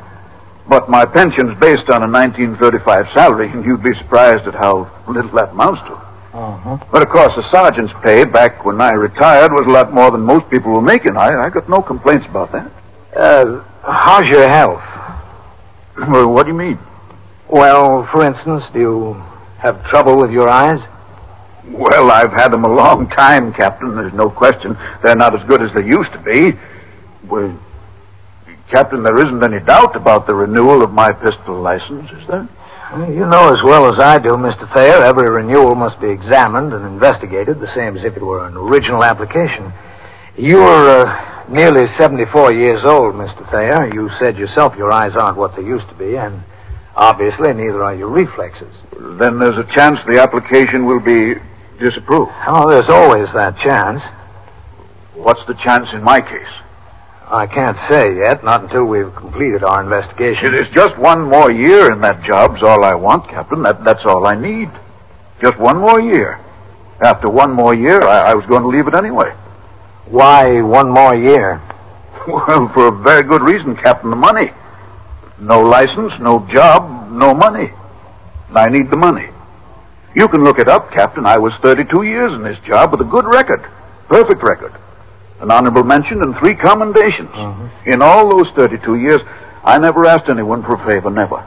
But 0.68 0.88
my 0.88 1.04
pension's 1.04 1.58
based 1.58 1.90
on 1.90 2.02
a 2.02 2.08
1935 2.08 3.06
salary, 3.12 3.50
and 3.50 3.64
you'd 3.64 3.82
be 3.82 3.94
surprised 3.98 4.46
at 4.46 4.54
how 4.54 4.90
little 5.08 5.30
that 5.32 5.50
amounts 5.50 5.80
to. 5.82 5.94
Uh-huh. 6.34 6.78
But 6.90 7.02
of 7.02 7.08
course, 7.08 7.34
the 7.36 7.42
sergeant's 7.50 7.92
pay 8.02 8.24
back 8.24 8.64
when 8.64 8.80
I 8.80 8.92
retired 8.92 9.52
was 9.52 9.66
a 9.66 9.70
lot 9.70 9.92
more 9.92 10.10
than 10.10 10.22
most 10.22 10.48
people 10.50 10.72
were 10.72 10.80
making. 10.80 11.16
I, 11.16 11.28
I 11.42 11.50
got 11.50 11.68
no 11.68 11.82
complaints 11.82 12.26
about 12.26 12.52
that. 12.52 12.70
Uh, 13.14 13.62
how's 13.82 14.24
your 14.30 14.48
health? 14.48 14.82
Well, 16.08 16.32
what 16.32 16.44
do 16.46 16.52
you 16.52 16.58
mean? 16.58 16.78
Well, 17.50 18.08
for 18.10 18.24
instance, 18.24 18.64
do 18.72 18.80
you 18.80 19.22
have 19.58 19.84
trouble 19.90 20.16
with 20.16 20.30
your 20.30 20.48
eyes? 20.48 20.80
Well, 21.66 22.10
I've 22.10 22.32
had 22.32 22.48
them 22.48 22.64
a 22.64 22.74
long 22.74 23.10
time, 23.10 23.52
Captain. 23.52 23.94
There's 23.94 24.14
no 24.14 24.30
question. 24.30 24.74
They're 25.04 25.16
not 25.16 25.38
as 25.38 25.46
good 25.46 25.60
as 25.60 25.70
they 25.74 25.84
used 25.84 26.10
to 26.12 26.18
be. 26.18 26.58
Well, 27.28 27.58
Captain, 28.72 29.02
there 29.02 29.18
isn't 29.18 29.44
any 29.44 29.60
doubt 29.60 29.96
about 29.96 30.26
the 30.26 30.34
renewal 30.34 30.82
of 30.82 30.92
my 30.92 31.12
pistol 31.12 31.60
license, 31.60 32.10
is 32.10 32.26
there? 32.26 32.48
You 32.92 33.24
know 33.24 33.48
as 33.48 33.62
well 33.64 33.86
as 33.86 33.98
I 34.02 34.18
do, 34.18 34.30
Mr. 34.30 34.70
Thayer, 34.74 35.02
every 35.02 35.30
renewal 35.30 35.74
must 35.74 35.98
be 36.00 36.08
examined 36.08 36.74
and 36.74 36.84
investigated, 36.84 37.58
the 37.58 37.72
same 37.74 37.96
as 37.96 38.04
if 38.04 38.16
it 38.16 38.22
were 38.22 38.46
an 38.46 38.54
original 38.54 39.02
application. 39.02 39.72
You're 40.36 40.60
uh, 40.60 41.48
nearly 41.48 41.86
74 41.98 42.54
years 42.54 42.82
old, 42.84 43.14
Mr. 43.14 43.50
Thayer. 43.50 43.94
You 43.94 44.10
said 44.22 44.36
yourself 44.36 44.76
your 44.76 44.92
eyes 44.92 45.16
aren't 45.16 45.38
what 45.38 45.56
they 45.56 45.62
used 45.62 45.88
to 45.88 45.94
be, 45.94 46.16
and 46.16 46.42
obviously 46.94 47.52
neither 47.54 47.82
are 47.82 47.94
your 47.94 48.08
reflexes. 48.08 48.74
Then 49.18 49.38
there's 49.38 49.56
a 49.56 49.68
chance 49.74 49.98
the 50.06 50.20
application 50.20 50.84
will 50.84 51.00
be 51.00 51.34
disapproved. 51.78 52.32
Oh, 52.46 52.68
there's 52.68 52.90
always 52.90 53.28
that 53.34 53.56
chance. 53.58 54.02
What's 55.14 55.44
the 55.46 55.54
chance 55.54 55.88
in 55.92 56.02
my 56.02 56.20
case? 56.20 56.61
I 57.32 57.46
can't 57.46 57.78
say 57.88 58.16
yet, 58.18 58.44
not 58.44 58.64
until 58.64 58.84
we've 58.84 59.14
completed 59.14 59.64
our 59.64 59.82
investigation. 59.82 60.52
It 60.52 60.66
is 60.66 60.74
just 60.74 60.98
one 60.98 61.22
more 61.22 61.50
year 61.50 61.90
in 61.90 62.02
that 62.02 62.22
job's 62.24 62.62
all 62.62 62.84
I 62.84 62.94
want, 62.94 63.26
Captain. 63.30 63.62
That, 63.62 63.82
that's 63.84 64.04
all 64.04 64.26
I 64.26 64.34
need. 64.34 64.68
Just 65.42 65.58
one 65.58 65.78
more 65.78 65.98
year. 65.98 66.38
After 67.02 67.30
one 67.30 67.52
more 67.52 67.74
year, 67.74 68.02
I, 68.02 68.32
I 68.32 68.34
was 68.34 68.44
going 68.44 68.60
to 68.60 68.68
leave 68.68 68.86
it 68.86 68.94
anyway. 68.94 69.30
Why 70.08 70.60
one 70.60 70.90
more 70.90 71.14
year? 71.14 71.60
Well, 72.24 72.70
for 72.72 72.86
a 72.86 73.02
very 73.02 73.24
good 73.24 73.42
reason, 73.42 73.74
Captain. 73.74 74.10
The 74.10 74.14
money. 74.14 74.52
No 75.40 75.60
license, 75.60 76.12
no 76.20 76.46
job, 76.52 77.10
no 77.10 77.34
money. 77.34 77.72
I 78.54 78.68
need 78.68 78.92
the 78.92 78.96
money. 78.96 79.28
You 80.14 80.28
can 80.28 80.44
look 80.44 80.60
it 80.60 80.68
up, 80.68 80.92
Captain. 80.92 81.26
I 81.26 81.38
was 81.38 81.52
32 81.62 82.04
years 82.04 82.32
in 82.32 82.44
this 82.44 82.58
job 82.64 82.92
with 82.92 83.00
a 83.00 83.10
good 83.10 83.24
record. 83.24 83.68
Perfect 84.06 84.40
record. 84.44 84.72
An 85.42 85.50
honorable 85.50 85.82
mention 85.82 86.22
and 86.22 86.36
three 86.38 86.54
commendations. 86.54 87.30
In 87.86 88.00
all 88.00 88.30
those 88.30 88.48
32 88.54 88.94
years, 88.96 89.20
I 89.64 89.76
never 89.78 90.06
asked 90.06 90.28
anyone 90.28 90.62
for 90.62 90.76
a 90.76 90.86
favor, 90.86 91.10
never. 91.10 91.44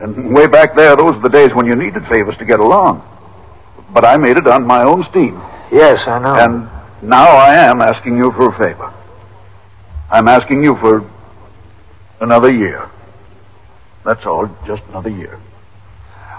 And 0.00 0.34
way 0.34 0.46
back 0.46 0.74
there, 0.74 0.96
those 0.96 1.14
were 1.16 1.22
the 1.22 1.28
days 1.28 1.50
when 1.54 1.66
you 1.66 1.76
needed 1.76 2.02
favors 2.08 2.36
to 2.38 2.44
get 2.46 2.60
along. 2.60 3.02
But 3.92 4.04
I 4.06 4.16
made 4.16 4.38
it 4.38 4.46
on 4.46 4.66
my 4.66 4.82
own 4.82 5.04
steam. 5.10 5.34
Yes, 5.70 5.98
I 6.06 6.18
know. 6.18 6.34
And 6.34 6.68
now 7.08 7.26
I 7.28 7.54
am 7.54 7.80
asking 7.82 8.16
you 8.16 8.32
for 8.32 8.54
a 8.54 8.58
favor. 8.58 8.92
I'm 10.10 10.28
asking 10.28 10.64
you 10.64 10.76
for 10.76 11.08
another 12.20 12.52
year. 12.52 12.88
That's 14.04 14.24
all, 14.24 14.48
just 14.66 14.82
another 14.88 15.10
year. 15.10 15.38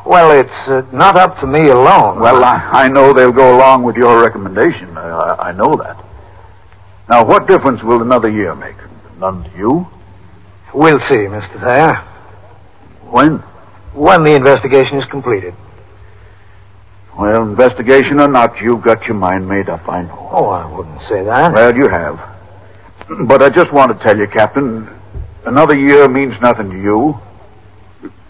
Well, 0.06 0.32
it's 0.32 0.50
uh, 0.68 0.84
not 0.92 1.18
up 1.18 1.40
to 1.42 1.48
me 1.48 1.68
alone. 1.68 2.20
Well, 2.22 2.44
I, 2.44 2.70
I 2.86 2.88
know 2.88 3.14
they'll 3.14 3.32
go 3.32 3.56
along 3.58 3.84
with 3.84 3.98
your 3.98 4.22
recommendation. 4.24 4.98
I, 4.98 5.50
I 5.50 5.52
know 5.52 5.76
that. 5.76 5.98
Now, 7.10 7.24
what 7.24 7.48
difference 7.48 7.82
will 7.84 8.02
another 8.02 8.30
year 8.30 8.54
make? 8.56 8.76
None 9.20 9.44
to 9.44 9.58
you? 9.58 9.88
We'll 10.74 11.00
see, 11.10 11.18
Mr. 11.18 11.60
Thayer. 11.60 11.96
When? 13.10 13.38
When 13.94 14.24
the 14.24 14.36
investigation 14.36 14.98
is 14.98 15.10
completed. 15.10 15.56
Well, 17.18 17.44
investigation 17.44 18.20
or 18.20 18.28
not, 18.28 18.62
you've 18.62 18.84
got 18.84 19.06
your 19.08 19.16
mind 19.16 19.48
made 19.48 19.70
up, 19.70 19.88
I 19.90 20.04
know. 20.04 20.30
Oh, 20.32 20.50
I 20.50 20.66
wouldn't 20.72 21.02
say 21.10 21.24
that. 21.24 21.54
Well, 21.54 21.76
you 21.76 21.88
have. 21.90 22.20
But 23.28 23.42
I 23.42 23.50
just 23.50 23.72
want 23.72 23.98
to 23.98 24.04
tell 24.04 24.18
you, 24.18 24.28
Captain, 24.28 24.88
another 25.46 25.76
year 25.76 26.08
means 26.10 26.40
nothing 26.42 26.70
to 26.70 26.78
you. 26.78 27.20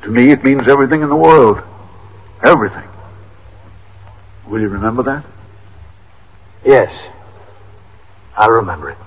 To 0.04 0.10
me, 0.10 0.32
it 0.32 0.44
means 0.44 0.62
everything 0.70 1.02
in 1.02 1.10
the 1.10 1.16
world. 1.16 1.62
Everything. 2.46 2.88
Will 4.48 4.62
you 4.62 4.70
remember 4.70 5.04
that? 5.04 5.26
Yes. 6.64 6.94
I'll 8.38 8.52
remember 8.52 8.92
it. 8.92 8.98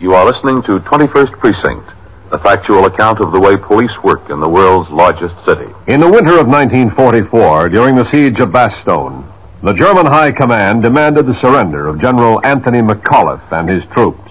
You 0.00 0.14
are 0.14 0.26
listening 0.26 0.62
to 0.62 0.80
21st 0.80 1.38
Precinct, 1.38 1.88
a 2.32 2.38
factual 2.42 2.86
account 2.86 3.20
of 3.20 3.32
the 3.32 3.38
way 3.38 3.56
police 3.56 3.96
work 4.02 4.28
in 4.30 4.40
the 4.40 4.48
world's 4.48 4.90
largest 4.90 5.36
city. 5.46 5.72
In 5.86 6.00
the 6.00 6.10
winter 6.10 6.40
of 6.40 6.48
1944, 6.48 7.68
during 7.68 7.94
the 7.94 8.10
siege 8.10 8.40
of 8.40 8.50
Bastogne, 8.50 9.24
the 9.62 9.72
German 9.74 10.06
High 10.06 10.32
Command 10.32 10.82
demanded 10.82 11.26
the 11.26 11.40
surrender 11.40 11.86
of 11.86 12.00
General 12.00 12.44
Anthony 12.44 12.80
McAuliffe 12.80 13.52
and 13.52 13.68
his 13.68 13.84
troops. 13.94 14.30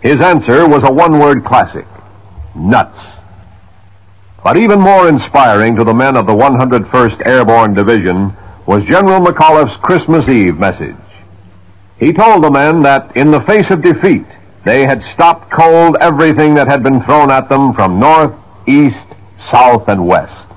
His 0.00 0.20
answer 0.22 0.66
was 0.66 0.82
a 0.84 0.92
one-word 0.92 1.44
classic, 1.44 1.86
nuts. 2.56 2.98
But 4.42 4.56
even 4.56 4.80
more 4.80 5.06
inspiring 5.06 5.76
to 5.76 5.84
the 5.84 5.94
men 5.94 6.16
of 6.16 6.26
the 6.26 6.34
101st 6.34 7.26
Airborne 7.26 7.74
Division 7.74 8.34
was 8.66 8.82
General 8.84 9.20
McAuliffe's 9.20 9.76
Christmas 9.82 10.26
Eve 10.28 10.56
message. 10.56 10.96
He 12.02 12.12
told 12.12 12.42
the 12.42 12.50
men 12.50 12.82
that 12.82 13.16
in 13.16 13.30
the 13.30 13.42
face 13.42 13.70
of 13.70 13.80
defeat, 13.80 14.26
they 14.64 14.80
had 14.80 15.04
stopped 15.14 15.52
cold 15.52 15.96
everything 16.00 16.54
that 16.54 16.66
had 16.66 16.82
been 16.82 17.00
thrown 17.04 17.30
at 17.30 17.48
them 17.48 17.74
from 17.74 18.00
north, 18.00 18.34
east, 18.66 19.06
south, 19.52 19.86
and 19.86 20.04
west, 20.04 20.48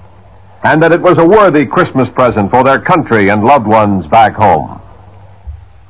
and 0.64 0.82
that 0.82 0.92
it 0.92 1.04
was 1.04 1.20
a 1.20 1.28
worthy 1.28 1.68
Christmas 1.68 2.10
present 2.16 2.50
for 2.50 2.64
their 2.64 2.80
country 2.82 3.30
and 3.30 3.44
loved 3.44 3.68
ones 3.68 4.08
back 4.08 4.34
home. 4.34 4.82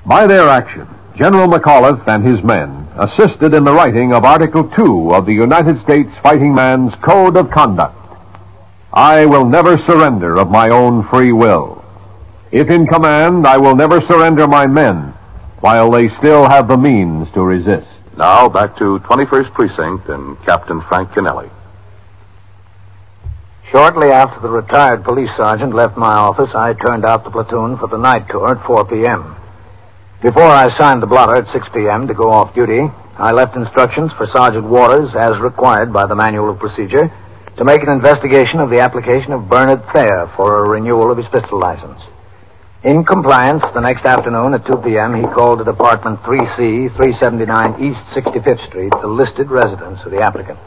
By 0.06 0.28
their 0.28 0.50
action, 0.50 0.90
General 1.16 1.48
McAuliffe 1.48 2.06
and 2.06 2.28
his 2.28 2.44
men 2.44 2.90
assisted 2.98 3.54
in 3.54 3.64
the 3.64 3.74
writing 3.74 4.14
of 4.14 4.26
Article 4.26 4.70
2 4.76 5.12
of 5.14 5.26
the 5.26 5.34
United 5.34 5.82
States 5.82 6.12
Fighting 6.22 6.54
Man's 6.54 6.92
Code 6.96 7.38
of 7.38 7.50
Conduct. 7.50 7.96
I 8.92 9.26
will 9.26 9.46
never 9.46 9.78
surrender 9.78 10.36
of 10.36 10.52
my 10.52 10.68
own 10.68 11.08
free 11.08 11.32
will. 11.32 11.82
If 12.52 12.70
in 12.70 12.88
command, 12.88 13.48
I 13.48 13.56
will 13.56 13.76
never 13.76 14.02
surrender 14.02 14.50
my 14.50 14.68
men 14.68 15.15
while 15.66 15.90
they 15.90 16.08
still 16.22 16.48
have 16.48 16.68
the 16.68 16.78
means 16.78 17.26
to 17.34 17.42
resist. 17.42 17.90
Now 18.16 18.48
back 18.48 18.78
to 18.78 19.02
21st 19.02 19.52
Precinct 19.56 20.08
and 20.10 20.38
Captain 20.46 20.80
Frank 20.88 21.10
Kennelly. 21.10 21.50
Shortly 23.72 24.12
after 24.12 24.42
the 24.42 24.54
retired 24.54 25.04
police 25.04 25.32
sergeant 25.36 25.74
left 25.74 25.98
my 25.98 26.14
office, 26.14 26.52
I 26.54 26.74
turned 26.74 27.04
out 27.04 27.24
the 27.24 27.32
platoon 27.32 27.80
for 27.80 27.88
the 27.88 27.98
night 27.98 28.30
tour 28.30 28.54
at 28.54 28.64
4 28.68 28.86
p.m. 28.86 29.36
Before 30.22 30.46
I 30.46 30.70
signed 30.78 31.02
the 31.02 31.08
blotter 31.08 31.36
at 31.36 31.52
6 31.52 31.68
p.m. 31.74 32.06
to 32.10 32.14
go 32.14 32.30
off 32.30 32.54
duty, 32.54 32.86
I 33.18 33.32
left 33.32 33.56
instructions 33.56 34.12
for 34.20 34.28
Sergeant 34.38 34.70
Waters, 34.70 35.10
as 35.18 35.42
required 35.42 35.92
by 35.92 36.06
the 36.06 36.14
Manual 36.14 36.52
of 36.52 36.60
Procedure, 36.60 37.10
to 37.58 37.66
make 37.66 37.82
an 37.82 37.90
investigation 37.90 38.60
of 38.60 38.70
the 38.70 38.82
application 38.82 39.34
of 39.34 39.50
Bernard 39.50 39.82
Thayer 39.96 40.32
for 40.38 40.64
a 40.64 40.70
renewal 40.70 41.10
of 41.10 41.18
his 41.18 41.28
pistol 41.34 41.58
license. 41.60 42.04
In 42.86 43.04
compliance, 43.04 43.64
the 43.74 43.82
next 43.82 44.06
afternoon 44.06 44.54
at 44.54 44.64
2 44.68 44.78
p.m., 44.86 45.16
he 45.16 45.24
called 45.34 45.60
at 45.60 45.68
apartment 45.68 46.22
3C, 46.22 46.96
379 46.96 47.82
East 47.82 47.98
65th 48.14 48.68
Street, 48.68 48.94
the 49.02 49.08
listed 49.08 49.50
residence 49.50 50.00
of 50.06 50.12
the 50.12 50.22
applicant. 50.22 50.60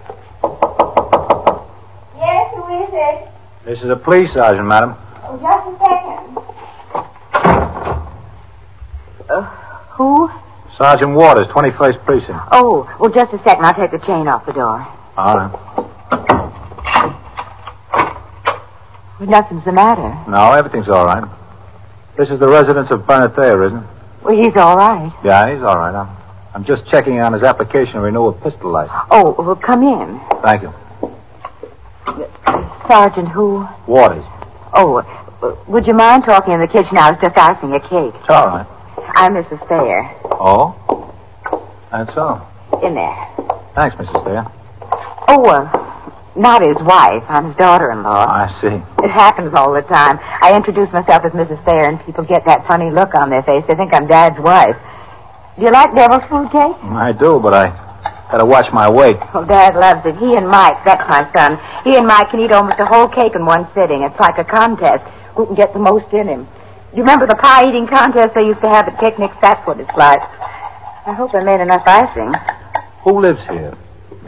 Yes, 2.18 2.50
who 2.58 2.66
is 2.74 2.90
it? 2.90 3.28
This 3.64 3.78
is 3.84 3.90
a 3.90 3.94
police 3.94 4.32
sergeant, 4.34 4.66
madam. 4.66 4.96
Oh, 5.22 5.38
just 5.38 5.62
a 5.62 5.78
second. 5.78 6.42
Uh, 9.30 9.42
who? 9.94 10.28
Sergeant 10.76 11.14
Waters, 11.14 11.46
21st 11.54 12.04
Precinct. 12.04 12.40
Oh, 12.50 12.92
well, 12.98 13.12
just 13.14 13.32
a 13.32 13.38
second. 13.46 13.64
I'll 13.64 13.74
take 13.74 13.92
the 13.92 14.04
chain 14.04 14.26
off 14.26 14.44
the 14.44 14.54
door. 14.54 14.84
All 15.16 15.36
right. 15.36 15.54
Well, 19.20 19.28
nothing's 19.30 19.64
the 19.64 19.70
matter. 19.70 20.18
No, 20.28 20.50
everything's 20.54 20.88
all 20.88 21.06
right. 21.06 21.37
This 22.18 22.30
is 22.30 22.40
the 22.40 22.48
residence 22.48 22.90
of 22.90 23.06
Bernard 23.06 23.36
Thayer, 23.36 23.64
isn't 23.66 23.78
it? 23.78 23.86
Well, 24.24 24.36
he's 24.36 24.56
all 24.56 24.74
right. 24.74 25.12
Yeah, 25.24 25.54
he's 25.54 25.62
all 25.62 25.78
right. 25.78 25.94
I'm, 25.94 26.16
I'm 26.52 26.64
just 26.64 26.84
checking 26.90 27.20
on 27.20 27.32
his 27.32 27.44
application 27.44 27.94
to 27.94 28.00
renew 28.00 28.26
a 28.26 28.32
pistol 28.32 28.72
license. 28.72 28.98
Oh, 29.12 29.36
well, 29.38 29.54
come 29.54 29.84
in. 29.84 30.20
Thank 30.42 30.62
you. 30.62 30.74
Sergeant 32.90 33.28
who? 33.28 33.64
Waters. 33.86 34.24
Oh, 34.74 34.96
uh, 34.98 35.56
would 35.68 35.86
you 35.86 35.94
mind 35.94 36.24
talking 36.26 36.54
in 36.54 36.60
the 36.60 36.66
kitchen? 36.66 36.98
I 36.98 37.12
was 37.12 37.20
just 37.22 37.38
icing 37.38 37.72
a 37.72 37.78
cake. 37.78 38.12
It's 38.18 38.30
all 38.30 38.46
right. 38.46 38.66
I'm 39.14 39.34
Mrs. 39.34 39.62
Thayer. 39.68 40.10
Oh? 40.42 40.74
That's 41.92 42.18
all. 42.18 42.50
In 42.82 42.96
there. 42.96 43.14
Thanks, 43.76 43.94
Mrs. 43.94 44.24
Thayer. 44.24 44.44
Oh, 45.28 45.44
uh, 45.44 45.87
not 46.38 46.62
his 46.62 46.78
wife. 46.80 47.24
I'm 47.28 47.48
his 47.48 47.56
daughter-in-law. 47.56 48.26
I 48.30 48.46
see. 48.62 48.78
It 49.04 49.10
happens 49.10 49.52
all 49.54 49.74
the 49.74 49.82
time. 49.82 50.18
I 50.22 50.54
introduce 50.54 50.90
myself 50.92 51.24
as 51.24 51.32
Mrs. 51.32 51.62
Thayer, 51.66 51.90
and 51.90 52.00
people 52.06 52.24
get 52.24 52.46
that 52.46 52.66
funny 52.66 52.90
look 52.90 53.14
on 53.14 53.28
their 53.28 53.42
face. 53.42 53.64
They 53.66 53.74
think 53.74 53.92
I'm 53.92 54.06
Dad's 54.06 54.38
wife. 54.38 54.76
Do 55.58 55.66
you 55.66 55.72
like 55.72 55.94
devil's 55.94 56.22
food 56.30 56.48
cake? 56.54 56.78
I 56.94 57.10
do, 57.12 57.40
but 57.42 57.52
I 57.52 57.66
gotta 58.30 58.46
watch 58.46 58.72
my 58.72 58.88
weight. 58.88 59.18
Well, 59.34 59.44
Dad 59.44 59.74
loves 59.74 60.06
it. 60.06 60.14
He 60.16 60.36
and 60.38 60.46
Mike, 60.46 60.78
that's 60.86 61.02
my 61.10 61.26
son. 61.34 61.58
He 61.82 61.96
and 61.96 62.06
Mike 62.06 62.30
can 62.30 62.38
eat 62.40 62.52
almost 62.52 62.78
a 62.78 62.86
whole 62.86 63.08
cake 63.08 63.34
in 63.34 63.44
one 63.44 63.66
sitting. 63.74 64.02
It's 64.02 64.18
like 64.20 64.38
a 64.38 64.44
contest. 64.44 65.02
Who 65.34 65.46
can 65.46 65.56
get 65.56 65.72
the 65.72 65.80
most 65.82 66.06
in 66.12 66.28
him? 66.28 66.44
Do 66.44 66.96
you 66.96 67.02
remember 67.02 67.26
the 67.26 67.36
pie 67.36 67.68
eating 67.68 67.86
contest 67.86 68.34
they 68.34 68.46
used 68.46 68.62
to 68.62 68.68
have 68.70 68.86
at 68.86 68.98
picnics? 69.00 69.34
That's 69.42 69.66
what 69.66 69.80
it's 69.80 69.90
like. 69.96 70.22
I 70.22 71.14
hope 71.14 71.34
I 71.34 71.42
made 71.42 71.60
enough 71.60 71.82
icing. 71.86 72.32
Who 73.02 73.20
lives 73.20 73.40
here? 73.50 73.74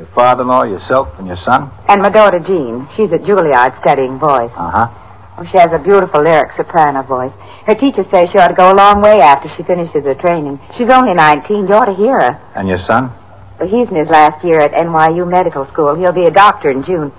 Your 0.01 0.09
father-in-law, 0.17 0.65
yourself, 0.65 1.13
and 1.19 1.27
your 1.29 1.37
son? 1.45 1.69
And 1.93 2.01
my 2.01 2.09
daughter 2.09 2.41
Jean. 2.41 2.89
She's 2.97 3.13
at 3.13 3.21
Juilliard 3.21 3.77
studying 3.85 4.17
voice. 4.19 4.49
Uh-huh. 4.57 4.89
Oh, 5.37 5.45
she 5.53 5.61
has 5.61 5.69
a 5.77 5.79
beautiful 5.79 6.25
lyric 6.25 6.57
soprano 6.57 7.03
voice. 7.05 7.37
Her 7.69 7.75
teacher 7.77 8.09
says 8.09 8.33
she 8.33 8.41
ought 8.41 8.49
to 8.49 8.57
go 8.57 8.73
a 8.73 8.81
long 8.81 9.03
way 9.03 9.21
after 9.21 9.53
she 9.53 9.63
finishes 9.63 10.09
her 10.09 10.17
training. 10.17 10.57
She's 10.79 10.89
only 10.89 11.13
19. 11.13 11.69
You 11.69 11.75
ought 11.77 11.93
to 11.93 11.93
hear 11.93 12.17
her. 12.17 12.33
And 12.57 12.67
your 12.67 12.81
son? 12.89 13.13
Well, 13.61 13.69
he's 13.69 13.93
in 13.93 13.97
his 14.01 14.09
last 14.09 14.43
year 14.43 14.65
at 14.65 14.73
NYU 14.73 15.29
Medical 15.29 15.69
School. 15.69 15.93
He'll 15.95 16.17
be 16.17 16.25
a 16.25 16.33
doctor 16.33 16.71
in 16.71 16.81
June. 16.83 17.13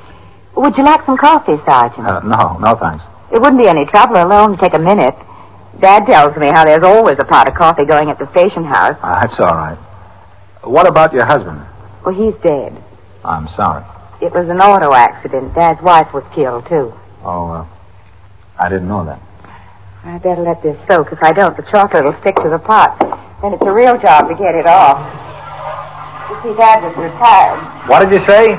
Would 0.57 0.73
you 0.75 0.83
like 0.83 1.05
some 1.05 1.21
coffee, 1.21 1.61
Sergeant? 1.61 2.09
Uh, 2.09 2.25
no, 2.25 2.57
no 2.57 2.73
thanks. 2.81 3.05
It 3.29 3.37
wouldn't 3.37 3.61
be 3.61 3.69
any 3.69 3.85
trouble. 3.85 4.17
It'll 4.17 4.33
only 4.33 4.57
take 4.57 4.73
a 4.73 4.81
minute. 4.81 5.13
Dad 5.79 6.09
tells 6.09 6.35
me 6.35 6.49
how 6.49 6.65
there's 6.65 6.83
always 6.83 7.21
a 7.21 7.25
pot 7.29 7.47
of 7.47 7.53
coffee 7.53 7.85
going 7.85 8.09
at 8.09 8.17
the 8.17 8.25
station 8.33 8.65
house. 8.65 8.97
Uh, 9.05 9.21
that's 9.21 9.37
all 9.37 9.53
right. 9.53 9.77
What 10.65 10.87
about 10.87 11.13
your 11.13 11.29
husband? 11.29 11.61
Well, 12.05 12.15
he's 12.15 12.35
dead. 12.41 12.81
I'm 13.23 13.47
sorry. 13.55 13.85
It 14.21 14.33
was 14.33 14.49
an 14.49 14.61
auto 14.61 14.93
accident. 14.93 15.53
Dad's 15.53 15.81
wife 15.81 16.13
was 16.13 16.23
killed, 16.33 16.67
too. 16.67 16.93
Oh, 17.23 17.49
uh, 17.49 17.67
I 18.57 18.69
didn't 18.69 18.87
know 18.87 19.05
that. 19.05 19.21
I 20.03 20.17
better 20.17 20.41
let 20.41 20.63
this 20.63 20.77
soak. 20.89 21.11
If 21.11 21.21
I 21.21 21.31
don't, 21.31 21.55
the 21.55 21.63
chocolate 21.69 22.03
will 22.03 22.17
stick 22.21 22.35
to 22.37 22.49
the 22.49 22.57
pot. 22.57 22.97
Then 23.41 23.53
it's 23.53 23.65
a 23.65 23.71
real 23.71 23.97
job 23.97 24.29
to 24.29 24.35
get 24.35 24.55
it 24.55 24.65
off. 24.65 24.97
You 26.29 26.37
see, 26.41 26.57
Dad 26.57 26.81
was 26.81 26.97
retired. 26.97 27.61
What 27.89 27.99
did 28.01 28.13
you 28.17 28.25
say? 28.27 28.57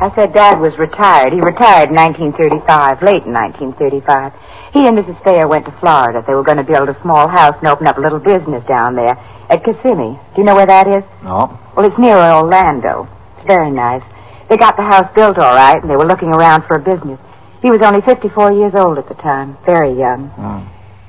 I 0.00 0.14
said 0.14 0.32
Dad 0.32 0.60
was 0.60 0.78
retired. 0.78 1.32
He 1.32 1.40
retired 1.40 1.90
in 1.90 1.96
1935, 1.96 3.02
late 3.02 3.26
in 3.26 3.34
1935. 3.34 4.32
He 4.72 4.86
and 4.86 4.98
Mrs. 4.98 5.22
Thayer 5.24 5.48
went 5.48 5.64
to 5.66 5.72
Florida. 5.80 6.22
They 6.26 6.34
were 6.34 6.42
going 6.42 6.58
to 6.58 6.64
build 6.64 6.88
a 6.88 7.00
small 7.02 7.26
house 7.28 7.56
and 7.58 7.68
open 7.68 7.86
up 7.86 7.98
a 7.98 8.00
little 8.00 8.18
business 8.18 8.64
down 8.68 8.96
there 8.96 9.16
at 9.48 9.64
Kissimmee. 9.64 10.18
Do 10.34 10.36
you 10.36 10.44
know 10.44 10.54
where 10.54 10.66
that 10.66 10.86
is? 10.86 11.04
No. 11.22 11.58
Well, 11.74 11.86
it's 11.86 11.98
near 11.98 12.16
Orlando. 12.16 13.08
It's 13.36 13.46
very 13.46 13.70
nice. 13.70 14.02
They 14.48 14.56
got 14.56 14.76
the 14.76 14.82
house 14.82 15.10
built 15.14 15.38
all 15.38 15.54
right, 15.54 15.80
and 15.80 15.90
they 15.90 15.96
were 15.96 16.06
looking 16.06 16.28
around 16.32 16.64
for 16.66 16.76
a 16.76 16.80
business. 16.80 17.18
He 17.62 17.70
was 17.70 17.82
only 17.82 18.00
54 18.02 18.52
years 18.52 18.74
old 18.74 18.98
at 18.98 19.08
the 19.08 19.14
time, 19.14 19.56
very 19.66 19.92
young. 19.92 20.28
Hmm. 20.28 20.64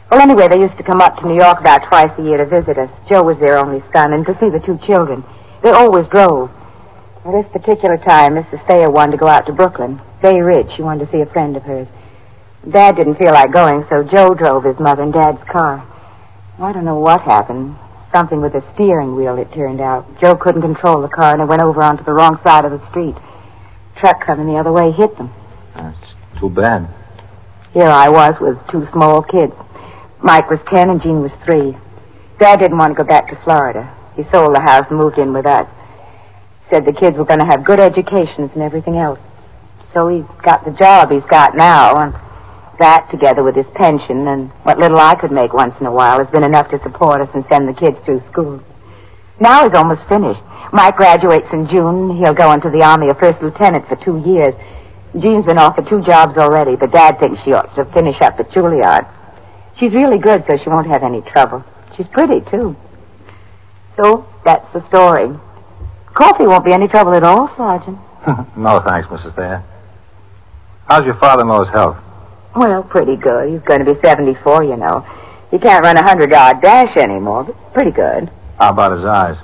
Well, 0.09 0.21
anyway, 0.21 0.47
they 0.47 0.59
used 0.59 0.77
to 0.77 0.83
come 0.83 1.01
up 1.01 1.17
to 1.17 1.27
New 1.27 1.35
York 1.35 1.59
about 1.59 1.87
twice 1.87 2.11
a 2.17 2.23
year 2.23 2.37
to 2.37 2.45
visit 2.45 2.77
us. 2.77 2.89
Joe 3.07 3.23
was 3.23 3.37
their 3.39 3.57
only 3.59 3.83
son, 3.93 4.13
and 4.13 4.25
to 4.25 4.33
see 4.39 4.49
the 4.49 4.59
two 4.59 4.79
children. 4.87 5.23
They 5.63 5.69
always 5.69 6.07
drove. 6.07 6.49
Well, 7.23 7.41
this 7.41 7.51
particular 7.51 7.97
time, 7.97 8.33
Mrs. 8.33 8.65
Thayer 8.67 8.89
wanted 8.89 9.11
to 9.11 9.17
go 9.17 9.27
out 9.27 9.45
to 9.45 9.53
Brooklyn. 9.53 10.01
Bay 10.21 10.41
Ridge. 10.41 10.67
She 10.75 10.81
wanted 10.81 11.05
to 11.05 11.11
see 11.11 11.21
a 11.21 11.25
friend 11.27 11.55
of 11.55 11.63
hers. 11.63 11.87
Dad 12.71 12.95
didn't 12.95 13.15
feel 13.15 13.33
like 13.33 13.51
going, 13.51 13.85
so 13.89 14.03
Joe 14.03 14.33
drove 14.33 14.63
his 14.63 14.79
mother 14.79 15.03
and 15.03 15.13
Dad's 15.13 15.43
car. 15.49 15.85
I 16.59 16.71
don't 16.71 16.85
know 16.85 16.99
what 16.99 17.21
happened. 17.21 17.75
Something 18.13 18.41
with 18.41 18.53
the 18.53 18.63
steering 18.73 19.15
wheel, 19.15 19.37
it 19.37 19.53
turned 19.53 19.81
out. 19.81 20.05
Joe 20.19 20.35
couldn't 20.35 20.61
control 20.61 21.01
the 21.01 21.07
car, 21.07 21.33
and 21.33 21.41
it 21.41 21.45
went 21.45 21.61
over 21.61 21.81
onto 21.81 22.03
the 22.03 22.13
wrong 22.13 22.39
side 22.43 22.65
of 22.65 22.71
the 22.71 22.89
street. 22.89 23.15
Truck 23.97 24.21
coming 24.25 24.47
the 24.47 24.59
other 24.59 24.71
way 24.71 24.91
hit 24.91 25.15
them. 25.17 25.31
That's 25.75 26.39
too 26.39 26.49
bad. 26.49 26.87
Here 27.73 27.87
I 27.87 28.09
was 28.09 28.35
with 28.41 28.57
two 28.71 28.87
small 28.91 29.21
kids. 29.21 29.53
Mike 30.21 30.49
was 30.49 30.59
ten 30.67 30.89
and 30.89 31.01
Jean 31.01 31.21
was 31.21 31.31
three. 31.45 31.77
Dad 32.39 32.59
didn't 32.59 32.77
want 32.77 32.91
to 32.95 33.03
go 33.03 33.07
back 33.07 33.29
to 33.29 33.41
Florida. 33.43 33.95
He 34.15 34.23
sold 34.31 34.55
the 34.55 34.61
house 34.61 34.85
and 34.89 34.97
moved 34.97 35.17
in 35.17 35.33
with 35.33 35.45
us. 35.45 35.67
Said 36.69 36.85
the 36.85 36.93
kids 36.93 37.17
were 37.17 37.25
going 37.25 37.39
to 37.39 37.45
have 37.45 37.63
good 37.63 37.79
educations 37.79 38.51
and 38.53 38.61
everything 38.61 38.97
else. 38.97 39.19
So 39.93 40.07
he 40.07 40.23
got 40.43 40.65
the 40.65 40.71
job 40.71 41.11
he's 41.11 41.23
got 41.29 41.55
now, 41.55 41.95
and 41.97 42.15
that, 42.79 43.09
together 43.11 43.43
with 43.43 43.55
his 43.55 43.67
pension 43.75 44.27
and 44.27 44.49
what 44.63 44.79
little 44.79 44.97
I 44.97 45.15
could 45.15 45.31
make 45.31 45.53
once 45.53 45.75
in 45.79 45.85
a 45.85 45.91
while, 45.91 46.19
has 46.19 46.27
been 46.29 46.43
enough 46.43 46.69
to 46.71 46.81
support 46.81 47.21
us 47.21 47.29
and 47.33 47.45
send 47.49 47.67
the 47.67 47.73
kids 47.73 47.97
through 48.05 48.23
school. 48.31 48.63
Now 49.39 49.67
he's 49.67 49.77
almost 49.77 50.07
finished. 50.09 50.41
Mike 50.73 50.97
graduates 50.97 51.47
in 51.53 51.67
June. 51.67 52.17
He'll 52.17 52.33
go 52.33 52.51
into 52.51 52.69
the 52.69 52.83
Army 52.83 53.09
a 53.09 53.15
first 53.15 53.41
lieutenant 53.41 53.87
for 53.87 53.95
two 53.95 54.17
years. 54.27 54.53
Jean's 55.19 55.45
been 55.45 55.57
offered 55.57 55.87
two 55.87 56.03
jobs 56.03 56.37
already, 56.37 56.75
but 56.75 56.91
Dad 56.91 57.19
thinks 57.19 57.41
she 57.43 57.53
ought 57.53 57.73
to 57.75 57.85
finish 57.93 58.19
up 58.21 58.39
at 58.39 58.49
Juilliard. 58.51 59.07
She's 59.79 59.93
really 59.93 60.19
good, 60.19 60.43
so 60.47 60.57
she 60.61 60.69
won't 60.69 60.87
have 60.87 61.03
any 61.03 61.21
trouble. 61.21 61.63
She's 61.95 62.07
pretty, 62.07 62.41
too. 62.51 62.75
So, 63.95 64.27
that's 64.45 64.71
the 64.73 64.85
story. 64.87 65.29
Coffee 66.13 66.45
won't 66.45 66.65
be 66.65 66.73
any 66.73 66.87
trouble 66.87 67.13
at 67.13 67.23
all, 67.23 67.49
Sergeant. 67.55 67.97
no, 68.57 68.81
thanks, 68.85 69.07
Mrs. 69.07 69.35
Thayer. 69.35 69.63
How's 70.87 71.05
your 71.05 71.15
father-in-law's 71.15 71.69
health? 71.69 71.97
Well, 72.59 72.83
pretty 72.83 73.15
good. 73.15 73.53
He's 73.53 73.61
going 73.61 73.85
to 73.85 73.93
be 73.93 73.97
74, 74.01 74.65
you 74.65 74.75
know. 74.75 75.07
He 75.49 75.59
can't 75.59 75.81
run 75.81 75.95
a 75.95 76.01
100-yard 76.01 76.61
dash 76.61 76.97
anymore, 76.97 77.45
but 77.45 77.73
pretty 77.73 77.91
good. 77.91 78.29
How 78.59 78.71
about 78.71 78.91
his 78.91 79.05
eyes? 79.05 79.37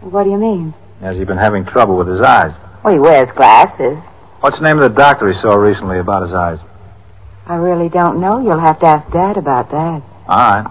What 0.00 0.22
do 0.22 0.30
you 0.30 0.38
mean? 0.38 0.74
Has 1.00 1.16
he 1.16 1.24
been 1.24 1.38
having 1.38 1.64
trouble 1.64 1.96
with 1.96 2.06
his 2.06 2.20
eyes? 2.20 2.54
Well, 2.84 2.94
he 2.94 3.00
wears 3.00 3.28
glasses. 3.34 3.98
What's 4.38 4.56
the 4.58 4.62
name 4.62 4.78
of 4.78 4.84
the 4.84 4.96
doctor 4.96 5.32
he 5.32 5.40
saw 5.40 5.56
recently 5.56 5.98
about 5.98 6.22
his 6.22 6.32
eyes? 6.32 6.60
I 7.46 7.56
really 7.56 7.88
don't 7.88 8.20
know. 8.20 8.38
You'll 8.38 8.60
have 8.60 8.78
to 8.78 8.86
ask 8.86 9.10
Dad 9.12 9.36
about 9.36 9.72
that. 9.72 10.00
All 10.28 10.36
right. 10.36 10.66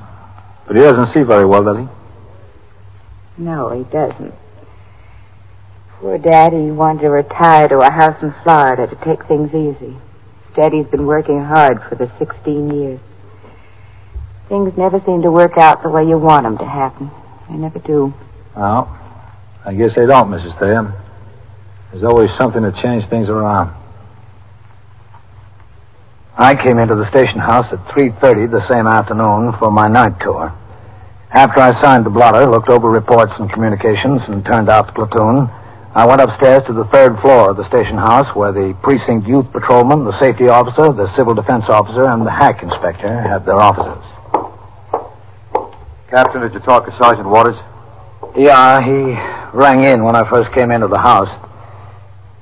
But 0.65 0.77
he 0.77 0.81
doesn't 0.81 1.13
see 1.13 1.23
very 1.23 1.43
well, 1.43 1.61
does 1.61 1.77
he? 1.77 3.43
No, 3.43 3.69
he 3.71 3.83
doesn't. 3.91 4.33
Poor 5.99 6.17
Daddy 6.17 6.71
wanted 6.71 7.01
to 7.01 7.09
retire 7.09 7.67
to 7.67 7.81
a 7.81 7.91
house 7.91 8.23
in 8.23 8.33
Florida 8.43 8.87
to 8.87 8.95
take 9.03 9.25
things 9.27 9.53
easy. 9.53 9.97
He's 10.55 10.87
been 10.87 11.07
working 11.07 11.43
hard 11.43 11.81
for 11.89 11.95
the 11.95 12.11
16 12.19 12.71
years. 12.71 12.99
Things 14.49 14.77
never 14.77 14.99
seem 15.05 15.23
to 15.23 15.31
work 15.31 15.57
out 15.57 15.81
the 15.81 15.89
way 15.89 16.03
you 16.07 16.17
want 16.17 16.43
them 16.43 16.57
to 16.59 16.65
happen. 16.65 17.09
They 17.49 17.55
never 17.55 17.79
do. 17.79 18.13
Well, 18.55 18.87
I 19.65 19.73
guess 19.73 19.95
they 19.95 20.05
don't, 20.05 20.29
Mrs. 20.29 20.57
Thayer. 20.59 20.93
There's 21.91 22.03
always 22.03 22.29
something 22.37 22.61
to 22.61 22.71
change 22.81 23.09
things 23.09 23.29
around. 23.29 23.73
I 26.37 26.55
came 26.55 26.77
into 26.77 26.95
the 26.95 27.09
station 27.09 27.39
house 27.39 27.65
at 27.71 27.79
3.30 27.95 28.51
the 28.51 28.67
same 28.67 28.87
afternoon 28.87 29.53
for 29.59 29.71
my 29.71 29.87
night 29.87 30.19
tour. 30.21 30.53
After 31.31 31.61
I 31.61 31.81
signed 31.81 32.05
the 32.05 32.09
blotter, 32.11 32.45
looked 32.45 32.69
over 32.69 32.89
reports 32.89 33.33
and 33.39 33.51
communications, 33.51 34.21
and 34.27 34.45
turned 34.45 34.69
out 34.69 34.87
the 34.87 34.93
platoon, 34.93 35.49
I 35.95 36.07
went 36.07 36.21
upstairs 36.21 36.63
to 36.65 36.73
the 36.73 36.85
third 36.85 37.19
floor 37.21 37.51
of 37.51 37.57
the 37.57 37.67
station 37.69 37.97
house 37.97 38.35
where 38.35 38.51
the 38.51 38.73
precinct 38.81 39.27
youth 39.27 39.45
patrolman, 39.51 40.05
the 40.05 40.19
safety 40.19 40.49
officer, 40.49 40.91
the 40.91 41.13
civil 41.15 41.35
defense 41.35 41.65
officer, 41.69 42.09
and 42.09 42.25
the 42.25 42.31
hack 42.31 42.63
inspector 42.63 43.21
had 43.21 43.45
their 43.45 43.61
offices. 43.61 44.01
Captain, 46.09 46.41
did 46.41 46.53
you 46.53 46.59
talk 46.61 46.85
to 46.85 46.97
Sergeant 46.97 47.29
Waters? 47.29 47.57
Yeah, 48.35 48.81
he 48.81 49.13
rang 49.55 49.83
in 49.83 50.03
when 50.03 50.15
I 50.15 50.27
first 50.29 50.51
came 50.53 50.71
into 50.71 50.87
the 50.87 50.99
house. 50.99 51.29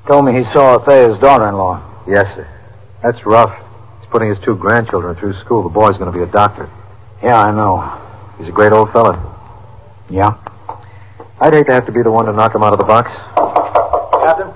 Told 0.08 0.24
me 0.24 0.32
he 0.32 0.46
saw 0.54 0.80
Thayer's 0.80 1.20
daughter-in-law. 1.20 2.06
Yes, 2.08 2.34
sir. 2.34 2.48
That's 3.04 3.26
rough. 3.26 3.52
He's 4.00 4.10
putting 4.10 4.30
his 4.30 4.40
two 4.46 4.56
grandchildren 4.56 5.16
through 5.18 5.34
school. 5.42 5.64
The 5.64 5.70
boy's 5.70 5.98
going 5.98 6.12
to 6.12 6.18
be 6.18 6.24
a 6.24 6.32
doctor. 6.32 6.70
Yeah, 7.22 7.38
I 7.38 7.52
know. 7.52 7.84
He's 8.38 8.48
a 8.48 8.52
great 8.52 8.72
old 8.72 8.92
fella. 8.94 9.20
Yeah? 10.10 10.38
I'd 11.41 11.54
hate 11.56 11.65
to 11.67 11.73
have 11.73 11.88
to 11.88 11.91
be 11.91 12.04
the 12.04 12.12
one 12.12 12.25
to 12.25 12.34
knock 12.34 12.54
him 12.54 12.62
out 12.62 12.71
of 12.73 12.80
the 12.80 12.86
box. 12.86 13.10
Captain? 14.23 14.54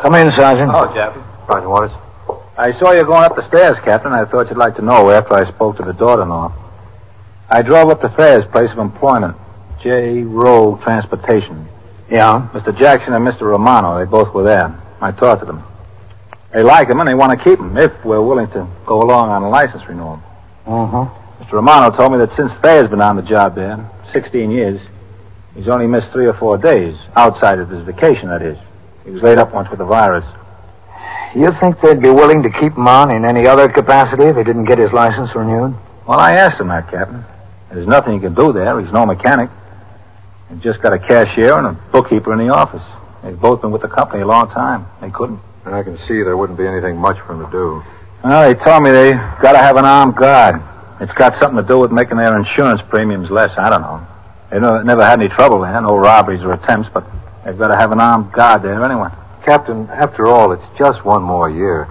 Come 0.00 0.14
in, 0.14 0.30
Sergeant. 0.38 0.70
Oh, 0.72 0.86
Captain. 0.94 1.24
Sergeant 1.50 1.70
Waters. 1.70 1.90
I 2.56 2.70
saw 2.78 2.92
you 2.92 3.02
going 3.02 3.24
up 3.24 3.34
the 3.34 3.46
stairs, 3.48 3.74
Captain. 3.84 4.12
I 4.12 4.24
thought 4.24 4.48
you'd 4.48 4.56
like 4.56 4.76
to 4.76 4.82
know 4.82 5.10
after 5.10 5.34
I 5.34 5.50
spoke 5.50 5.76
to 5.78 5.82
the 5.82 5.92
daughter-in-law. 5.92 6.54
I 7.50 7.62
drove 7.62 7.90
up 7.90 8.00
to 8.02 8.08
Thayer's 8.10 8.44
place 8.52 8.70
of 8.70 8.78
employment, 8.78 9.36
J. 9.82 10.22
Rowe 10.22 10.78
Transportation. 10.84 11.66
Yeah? 12.08 12.48
Mr. 12.54 12.70
Jackson 12.78 13.12
and 13.12 13.26
Mr. 13.26 13.42
Romano, 13.42 13.98
they 13.98 14.08
both 14.08 14.32
were 14.32 14.44
there. 14.44 14.70
I 15.00 15.10
talked 15.10 15.40
to 15.40 15.46
them. 15.46 15.64
They 16.54 16.62
like 16.62 16.88
him 16.88 17.00
and 17.00 17.08
they 17.08 17.14
want 17.14 17.36
to 17.36 17.42
keep 17.42 17.58
him 17.58 17.76
if 17.76 17.90
we're 18.04 18.22
willing 18.22 18.46
to 18.52 18.68
go 18.86 19.02
along 19.02 19.30
on 19.30 19.42
a 19.42 19.48
license 19.50 19.82
renewal. 19.88 20.22
Uh-huh. 20.64 21.10
Mr. 21.42 21.54
Romano 21.54 21.90
told 21.96 22.12
me 22.12 22.18
that 22.18 22.30
since 22.36 22.52
Thayer's 22.62 22.88
been 22.88 23.02
on 23.02 23.16
the 23.16 23.22
job 23.22 23.56
there, 23.56 23.90
16 24.12 24.50
years, 24.52 24.80
he's 25.54 25.68
only 25.68 25.86
missed 25.86 26.12
three 26.12 26.26
or 26.26 26.34
four 26.34 26.58
days, 26.58 26.96
outside 27.16 27.58
of 27.58 27.68
his 27.68 27.84
vacation, 27.84 28.28
that 28.28 28.42
is. 28.42 28.58
He 29.04 29.10
was 29.10 29.22
laid 29.22 29.38
up 29.38 29.52
once 29.52 29.68
with 29.70 29.78
the 29.78 29.84
virus. 29.84 30.24
You 31.34 31.50
think 31.60 31.80
they'd 31.80 32.00
be 32.00 32.10
willing 32.10 32.42
to 32.42 32.50
keep 32.50 32.72
him 32.72 32.86
on 32.86 33.14
in 33.14 33.24
any 33.24 33.46
other 33.46 33.68
capacity 33.68 34.24
if 34.24 34.36
he 34.36 34.44
didn't 34.44 34.66
get 34.66 34.78
his 34.78 34.92
license 34.92 35.34
renewed? 35.34 35.74
Well, 36.06 36.18
I 36.18 36.32
asked 36.34 36.60
him 36.60 36.68
that, 36.68 36.90
Captain. 36.90 37.24
There's 37.70 37.88
nothing 37.88 38.14
he 38.14 38.20
can 38.20 38.34
do 38.34 38.52
there. 38.52 38.80
He's 38.80 38.92
no 38.92 39.04
mechanic. 39.04 39.50
He's 40.48 40.62
just 40.62 40.80
got 40.80 40.94
a 40.94 40.98
cashier 40.98 41.58
and 41.58 41.66
a 41.66 41.72
bookkeeper 41.90 42.32
in 42.32 42.46
the 42.46 42.54
office. 42.54 42.84
They've 43.24 43.38
both 43.38 43.62
been 43.62 43.72
with 43.72 43.82
the 43.82 43.88
company 43.88 44.22
a 44.22 44.26
long 44.26 44.48
time. 44.50 44.86
They 45.00 45.10
couldn't. 45.10 45.40
And 45.64 45.74
I 45.74 45.82
can 45.82 45.96
see 46.06 46.22
there 46.22 46.36
wouldn't 46.36 46.58
be 46.58 46.66
anything 46.66 46.96
much 46.96 47.16
for 47.26 47.32
him 47.32 47.44
to 47.44 47.50
do. 47.50 47.82
Well, 48.22 48.46
they 48.46 48.54
told 48.62 48.82
me 48.82 48.90
they've 48.90 49.18
got 49.42 49.52
to 49.52 49.58
have 49.58 49.76
an 49.76 49.84
armed 49.84 50.16
guard. 50.16 50.62
It's 51.00 51.12
got 51.14 51.40
something 51.40 51.60
to 51.60 51.66
do 51.66 51.78
with 51.80 51.90
making 51.90 52.18
their 52.18 52.38
insurance 52.38 52.80
premiums 52.90 53.30
less. 53.30 53.50
I 53.58 53.70
don't 53.70 53.82
know. 53.82 54.06
They 54.54 54.60
never, 54.60 55.02
had 55.02 55.18
any 55.18 55.28
trouble 55.28 55.62
there, 55.62 55.80
no 55.82 55.96
robberies 55.98 56.44
or 56.44 56.52
attempts, 56.52 56.88
but 56.94 57.02
they've 57.44 57.58
got 57.58 57.74
to 57.74 57.76
have 57.76 57.90
an 57.90 57.98
armed 58.00 58.30
guard 58.30 58.62
there 58.62 58.84
anyway. 58.84 59.08
Captain, 59.44 59.90
after 59.90 60.28
all, 60.28 60.52
it's 60.52 60.62
just 60.78 61.04
one 61.04 61.24
more 61.24 61.50
year. 61.50 61.88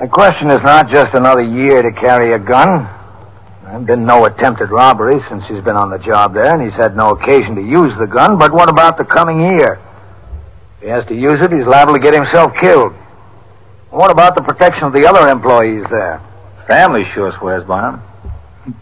The 0.00 0.08
question 0.08 0.50
is 0.50 0.60
not 0.64 0.88
just 0.88 1.12
another 1.12 1.42
year 1.42 1.82
to 1.82 1.92
carry 1.92 2.32
a 2.32 2.38
gun. 2.38 2.88
There's 3.62 3.84
been 3.84 4.06
no 4.06 4.24
attempted 4.24 4.70
robbery 4.70 5.20
since 5.28 5.44
he's 5.46 5.62
been 5.62 5.76
on 5.76 5.90
the 5.90 5.98
job 5.98 6.32
there, 6.32 6.56
and 6.56 6.62
he's 6.62 6.80
had 6.80 6.96
no 6.96 7.10
occasion 7.10 7.56
to 7.56 7.62
use 7.62 7.92
the 8.00 8.06
gun. 8.06 8.38
But 8.38 8.52
what 8.52 8.70
about 8.70 8.96
the 8.96 9.04
coming 9.04 9.42
year? 9.42 9.78
If 10.78 10.84
he 10.84 10.88
has 10.88 11.04
to 11.08 11.14
use 11.14 11.44
it, 11.44 11.52
he's 11.52 11.66
liable 11.66 11.92
to 11.92 12.00
get 12.00 12.14
himself 12.14 12.52
killed. 12.58 12.94
What 13.90 14.10
about 14.10 14.34
the 14.34 14.40
protection 14.40 14.84
of 14.84 14.94
the 14.94 15.06
other 15.06 15.28
employees 15.28 15.84
there? 15.90 16.22
Family 16.66 17.04
sure 17.12 17.36
swears 17.38 17.64
by 17.64 17.90
him. 17.90 18.02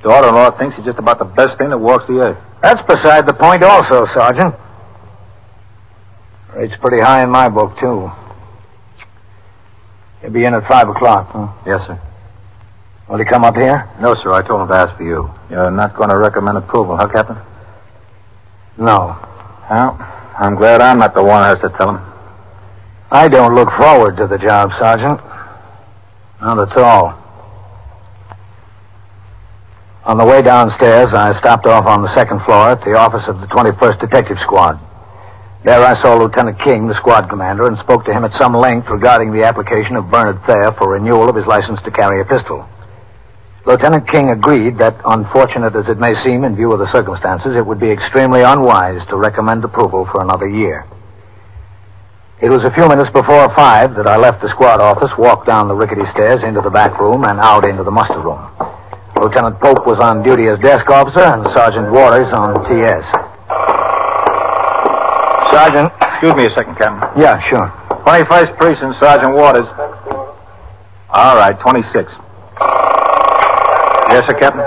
Daughter-in-law 0.02 0.58
thinks 0.58 0.76
he's 0.76 0.84
just 0.84 0.98
about 0.98 1.18
the 1.18 1.24
best 1.24 1.56
thing 1.58 1.70
that 1.70 1.78
walks 1.78 2.06
the 2.06 2.20
earth. 2.20 2.38
That's 2.62 2.82
beside 2.82 3.26
the 3.26 3.32
point 3.32 3.62
also, 3.62 4.06
Sergeant. 4.14 4.54
Rate's 6.54 6.76
pretty 6.80 7.02
high 7.02 7.22
in 7.22 7.30
my 7.30 7.48
book, 7.48 7.78
too. 7.78 8.10
He'll 10.20 10.30
be 10.30 10.44
in 10.44 10.52
at 10.52 10.68
five 10.68 10.88
o'clock, 10.88 11.30
huh? 11.30 11.48
Yes, 11.64 11.80
sir. 11.86 11.98
Will 13.08 13.18
he 13.18 13.24
come 13.24 13.44
up 13.44 13.56
here? 13.56 13.88
No, 14.00 14.14
sir. 14.14 14.32
I 14.32 14.46
told 14.46 14.62
him 14.62 14.68
to 14.68 14.74
ask 14.74 14.96
for 14.96 15.02
you. 15.02 15.30
You're 15.48 15.70
not 15.70 15.96
going 15.96 16.10
to 16.10 16.18
recommend 16.18 16.58
approval, 16.58 16.96
huh, 16.96 17.08
Captain? 17.08 17.38
No. 18.76 19.16
Well, 19.70 19.96
I'm 20.38 20.56
glad 20.56 20.82
I'm 20.82 20.98
not 20.98 21.14
the 21.14 21.22
one 21.22 21.42
who 21.42 21.48
has 21.48 21.60
to 21.60 21.70
tell 21.76 21.96
him. 21.96 22.02
I 23.10 23.28
don't 23.28 23.54
look 23.54 23.68
forward 23.78 24.16
to 24.18 24.26
the 24.26 24.38
job, 24.38 24.70
Sergeant. 24.78 25.20
Not 26.40 26.70
at 26.70 26.76
all. 26.76 27.19
On 30.02 30.16
the 30.16 30.24
way 30.24 30.40
downstairs, 30.40 31.12
I 31.12 31.38
stopped 31.40 31.66
off 31.66 31.84
on 31.84 32.00
the 32.00 32.14
second 32.16 32.40
floor 32.48 32.72
at 32.72 32.80
the 32.80 32.96
office 32.96 33.28
of 33.28 33.36
the 33.40 33.46
21st 33.52 34.00
Detective 34.00 34.38
Squad. 34.40 34.80
There 35.62 35.84
I 35.84 35.92
saw 36.00 36.16
Lieutenant 36.16 36.56
King, 36.64 36.88
the 36.88 36.96
squad 36.96 37.28
commander, 37.28 37.66
and 37.68 37.76
spoke 37.76 38.06
to 38.06 38.12
him 38.12 38.24
at 38.24 38.32
some 38.40 38.54
length 38.56 38.88
regarding 38.88 39.30
the 39.30 39.44
application 39.44 39.96
of 39.96 40.10
Bernard 40.10 40.40
Thayer 40.48 40.72
for 40.72 40.96
renewal 40.96 41.28
of 41.28 41.36
his 41.36 41.44
license 41.44 41.82
to 41.84 41.90
carry 41.90 42.22
a 42.22 42.24
pistol. 42.24 42.66
Lieutenant 43.66 44.08
King 44.08 44.30
agreed 44.30 44.78
that, 44.78 44.96
unfortunate 45.04 45.76
as 45.76 45.84
it 45.86 46.00
may 46.00 46.16
seem 46.24 46.44
in 46.44 46.56
view 46.56 46.72
of 46.72 46.80
the 46.80 46.90
circumstances, 46.96 47.52
it 47.54 47.66
would 47.66 47.78
be 47.78 47.92
extremely 47.92 48.40
unwise 48.40 49.04
to 49.08 49.20
recommend 49.20 49.64
approval 49.64 50.08
for 50.10 50.24
another 50.24 50.48
year. 50.48 50.86
It 52.40 52.48
was 52.48 52.64
a 52.64 52.72
few 52.72 52.88
minutes 52.88 53.12
before 53.12 53.52
five 53.54 53.94
that 53.96 54.08
I 54.08 54.16
left 54.16 54.40
the 54.40 54.48
squad 54.48 54.80
office, 54.80 55.12
walked 55.18 55.46
down 55.46 55.68
the 55.68 55.76
rickety 55.76 56.08
stairs 56.16 56.40
into 56.42 56.62
the 56.62 56.72
back 56.72 56.98
room, 56.98 57.22
and 57.28 57.38
out 57.38 57.68
into 57.68 57.84
the 57.84 57.92
muster 57.92 58.18
room. 58.18 58.48
Lieutenant 59.20 59.60
Pope 59.60 59.84
was 59.84 60.00
on 60.00 60.22
duty 60.24 60.48
as 60.48 60.58
desk 60.64 60.88
officer, 60.88 61.20
and 61.20 61.44
Sergeant 61.52 61.92
Waters 61.92 62.32
on 62.32 62.56
TS. 62.64 63.04
Sergeant. 65.52 65.92
Excuse 66.00 66.34
me 66.40 66.44
a 66.48 66.52
second, 66.56 66.74
Captain. 66.80 67.20
Yeah, 67.20 67.36
sure. 67.52 67.68
21st 68.08 68.56
Precinct, 68.56 68.96
Sergeant 68.96 69.36
Waters. 69.36 69.68
All 71.12 71.36
right, 71.36 71.52
26. 71.60 72.08
Yes, 74.08 74.24
sir, 74.24 74.36
Captain? 74.40 74.64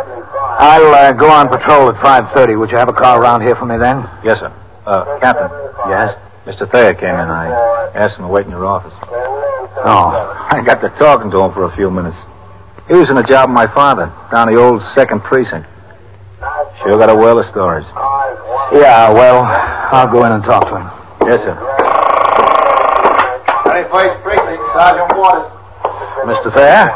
I'll 0.62 0.94
uh, 0.94 1.12
go 1.14 1.30
on 1.32 1.50
patrol 1.50 1.90
at 1.90 1.96
5.30. 2.06 2.60
Would 2.60 2.70
you 2.70 2.78
have 2.78 2.90
a 2.90 2.94
car 2.94 3.22
around 3.22 3.42
here 3.42 3.56
for 3.56 3.66
me 3.66 3.78
then? 3.78 4.06
Yes, 4.24 4.38
sir. 4.38 4.54
Uh, 4.86 5.18
Captain. 5.20 5.50
Yes? 5.90 6.14
Mr. 6.46 6.70
Thayer 6.72 6.94
came 6.94 7.16
in. 7.16 7.28
I 7.28 7.50
asked 7.96 8.18
him 8.18 8.26
to 8.26 8.32
wait 8.32 8.46
in 8.46 8.52
your 8.52 8.66
office. 8.66 8.94
Oh. 9.02 10.48
I 10.52 10.62
got 10.64 10.82
to 10.82 10.90
talking 11.00 11.32
to 11.32 11.40
him 11.44 11.54
for 11.54 11.64
a 11.66 11.76
few 11.76 11.90
minutes. 11.90 12.18
He 12.94 13.00
was 13.00 13.10
in 13.10 13.16
the 13.16 13.24
job 13.24 13.50
of 13.50 13.56
my 13.56 13.66
father, 13.74 14.14
down 14.32 14.52
the 14.54 14.58
old 14.62 14.80
second 14.94 15.22
precinct. 15.24 15.66
Sure 16.84 16.98
got 17.00 17.10
a 17.10 17.16
well 17.16 17.40
of 17.40 17.46
stories. 17.50 17.86
Yeah, 18.72 19.10
well, 19.10 19.42
I'll 19.46 20.12
go 20.14 20.24
in 20.26 20.32
and 20.32 20.44
talk 20.44 20.62
to 20.70 20.78
him. 20.78 20.86
Yes, 21.26 21.40
sir. 21.42 21.56
21st 23.66 24.22
Precinct, 24.22 24.62
Sergeant 24.78 25.10
Waters. 25.18 25.50
Mr. 26.30 26.54
Thayer? 26.54 26.88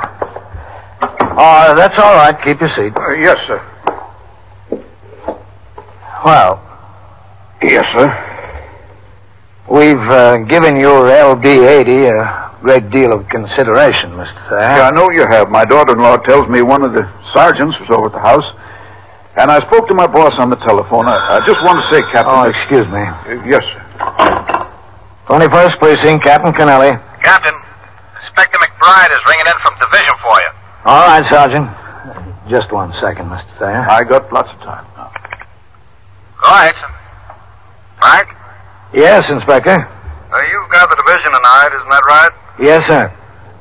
Oh, 1.39 1.73
that's 1.75 1.97
all 2.01 2.13
right. 2.15 2.35
Keep 2.45 2.61
your 2.61 2.69
seat. 2.75 2.93
Uh, 2.95 3.11
yes, 3.17 3.37
sir. 3.47 3.59
Well, 6.25 6.61
Yes, 7.63 7.85
sir. 7.97 8.07
we've 9.67 9.97
uh, 9.97 10.37
given 10.45 10.75
your 10.75 11.07
LD-80 11.09 12.05
a 12.11 12.46
great 12.61 12.89
deal 12.89 13.13
of 13.13 13.27
consideration, 13.29 14.11
Mr. 14.17 14.37
Thayer. 14.49 14.77
Yeah, 14.81 14.89
I 14.89 14.91
know 14.91 15.09
you 15.11 15.25
have. 15.29 15.49
My 15.49 15.65
daughter-in-law 15.65 16.17
tells 16.27 16.47
me 16.49 16.61
one 16.61 16.83
of 16.83 16.93
the 16.93 17.05
sergeants 17.33 17.77
was 17.79 17.89
over 17.91 18.07
at 18.07 18.13
the 18.13 18.23
house, 18.23 18.45
and 19.37 19.51
I 19.51 19.59
spoke 19.69 19.87
to 19.89 19.95
my 19.95 20.07
boss 20.07 20.33
on 20.39 20.49
the 20.49 20.57
telephone. 20.65 21.07
I, 21.07 21.15
I 21.15 21.39
just 21.45 21.59
want 21.63 21.77
to 21.81 21.85
say, 21.93 22.01
Captain. 22.11 22.33
Oh, 22.33 22.43
excuse 22.49 22.87
me. 22.89 23.03
Uh, 23.03 23.45
yes, 23.45 23.61
sir. 23.61 23.83
21st 25.29 25.79
Precinct, 25.79 26.23
Captain 26.25 26.53
Kennelly. 26.53 26.91
Captain, 27.23 27.53
Inspector 28.23 28.57
McBride 28.57 29.11
is 29.11 29.21
ringing 29.27 29.47
in 29.47 29.57
from 29.61 29.73
division 29.83 30.15
for 30.23 30.35
you. 30.39 30.51
All 30.85 31.03
right, 31.07 31.25
Sergeant. 31.31 31.67
Just 32.49 32.71
one 32.71 32.93
second, 33.03 33.27
Mr. 33.27 33.43
Thayer. 33.59 33.83
I 33.89 34.03
got 34.03 34.31
lots 34.31 34.49
of 34.49 34.59
time. 34.63 34.85
Go 34.95 36.49
ahead, 36.49 36.73
son. 36.79 36.91
Frank, 37.99 38.27
Yes, 38.93 39.21
Inspector. 39.29 39.69
uh, 39.69 40.41
you've 40.47 40.71
got 40.71 40.89
the 40.89 40.95
division 40.95 41.27
tonight, 41.33 41.69
isn't 41.75 41.89
that 41.91 42.05
right? 42.07 42.31
Yes, 42.59 42.81
sir. 42.89 43.05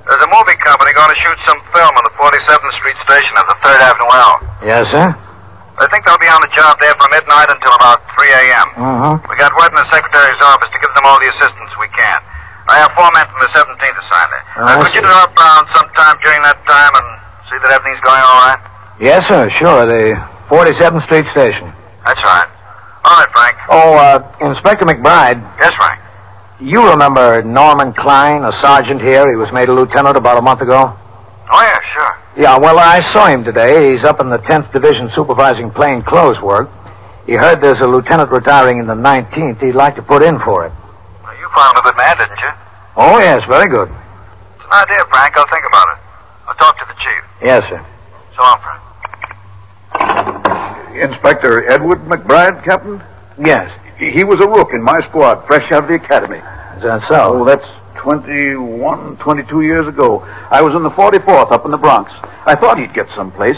There's 0.06 0.22
a 0.22 0.30
movie 0.30 0.56
company 0.62 0.92
going 0.94 1.10
to 1.10 1.18
shoot 1.26 1.38
some 1.50 1.58
film 1.74 1.92
on 1.92 2.04
the 2.06 2.14
47th 2.14 2.74
Street 2.78 2.98
station 3.04 3.32
at 3.36 3.46
the 3.50 3.56
3rd 3.60 3.80
Avenue 3.82 4.12
L. 4.14 4.34
Yes, 4.64 4.84
sir. 4.94 5.06
I 5.76 5.84
think 5.92 6.06
they'll 6.08 6.22
be 6.22 6.30
on 6.30 6.40
the 6.40 6.48
job 6.56 6.78
there 6.80 6.94
from 6.96 7.10
midnight 7.12 7.50
until 7.52 7.74
about 7.76 8.00
3 8.16 8.24
a.m. 8.32 8.68
Uh-huh. 8.80 9.14
We 9.28 9.34
got 9.36 9.52
word 9.60 9.74
in 9.74 9.78
the 9.82 9.88
secretary's 9.92 10.40
office 10.40 10.70
to 10.72 10.78
give 10.80 10.92
them 10.96 11.04
all 11.04 11.20
the 11.20 11.28
assistance 11.36 11.70
we 11.76 11.90
can. 11.92 12.18
I 12.70 12.80
have 12.80 12.90
four 12.96 13.06
men 13.12 13.26
from 13.28 13.40
the 13.44 13.50
17th 13.52 13.98
assigned 14.00 14.30
there. 14.32 14.44
Oh, 14.56 14.62
Uh, 14.64 14.74
could 14.86 14.94
you 14.96 15.02
drop 15.04 15.30
down 15.36 15.62
sometime 15.76 16.16
during 16.24 16.40
that 16.48 16.58
time 16.64 16.92
and 16.96 17.06
see 17.52 17.58
that 17.60 17.70
everything's 17.76 18.00
going 18.00 18.22
all 18.24 18.38
right? 18.48 18.60
Yes, 19.02 19.20
sir. 19.28 19.44
Sure. 19.60 19.84
The 19.84 20.16
47th 20.48 21.04
Street 21.10 21.26
Station. 21.36 21.68
That's 22.08 22.22
right. 22.24 22.48
All 23.04 23.20
right, 23.20 23.30
Frank. 23.36 23.54
Oh, 23.70 23.90
uh, 24.00 24.48
Inspector 24.48 24.82
McBride, 24.86 25.38
Yes, 25.60 25.74
Frank. 25.76 25.98
You 26.60 26.90
remember 26.90 27.42
Norman 27.42 27.92
Klein, 27.92 28.44
a 28.44 28.52
sergeant 28.62 29.02
here? 29.02 29.28
He 29.30 29.36
was 29.36 29.52
made 29.52 29.68
a 29.68 29.74
lieutenant 29.74 30.16
about 30.16 30.38
a 30.38 30.42
month 30.42 30.60
ago. 30.60 30.96
Oh, 31.52 31.62
yeah, 31.62 31.78
sure. 31.94 32.18
Yeah, 32.36 32.58
well, 32.58 32.78
I 32.78 33.00
saw 33.14 33.26
him 33.28 33.44
today. 33.44 33.92
He's 33.92 34.04
up 34.04 34.20
in 34.20 34.30
the 34.30 34.38
10th 34.38 34.72
Division 34.72 35.10
supervising 35.14 35.70
plain 35.70 36.02
clothes 36.02 36.40
work. 36.42 36.68
He 37.26 37.34
heard 37.34 37.60
there's 37.62 37.80
a 37.80 37.88
lieutenant 37.88 38.30
retiring 38.30 38.78
in 38.78 38.86
the 38.86 38.94
19th. 38.94 39.60
He'd 39.60 39.74
like 39.74 39.96
to 39.96 40.02
put 40.02 40.22
in 40.22 40.38
for 40.40 40.66
it. 40.66 40.72
Well, 41.22 41.36
you 41.38 41.48
found 41.54 41.76
him 41.76 41.82
a 41.82 41.84
good 41.84 41.96
man, 41.96 42.16
didn't 42.18 42.38
you? 42.38 42.52
Oh, 42.96 43.18
yes, 43.18 43.40
very 43.48 43.68
good. 43.68 43.88
It's 43.88 44.64
an 44.64 44.72
idea, 44.72 45.04
Frank. 45.10 45.36
I'll 45.36 45.46
think 45.50 45.66
about 45.66 45.86
it. 45.92 45.98
I'll 46.48 46.54
talk 46.54 46.78
to 46.78 46.86
the 46.88 46.94
chief. 46.94 47.24
Yes, 47.42 47.62
sir. 47.68 47.84
So 48.36 48.42
long, 48.42 48.60
Frank. 48.62 48.82
Inspector 50.96 51.70
Edward 51.70 52.00
McBride, 52.06 52.64
Captain? 52.64 53.02
Yes. 53.38 53.70
He, 53.98 54.10
he 54.12 54.24
was 54.24 54.36
a 54.44 54.48
rook 54.48 54.70
in 54.72 54.82
my 54.82 54.98
squad, 55.08 55.46
fresh 55.46 55.70
out 55.72 55.84
of 55.84 55.88
the 55.88 55.94
academy. 55.96 56.38
Is 56.76 56.82
that 56.82 57.02
so? 57.08 57.40
Oh, 57.40 57.44
that's 57.44 57.66
21, 58.02 59.16
22 59.18 59.62
years 59.62 59.88
ago. 59.88 60.20
I 60.50 60.60
was 60.62 60.74
in 60.74 60.82
the 60.82 60.90
44th 60.90 61.50
up 61.52 61.64
in 61.64 61.70
the 61.70 61.78
Bronx. 61.78 62.12
I 62.46 62.54
thought 62.54 62.78
he'd 62.78 62.94
get 62.94 63.06
someplace. 63.16 63.56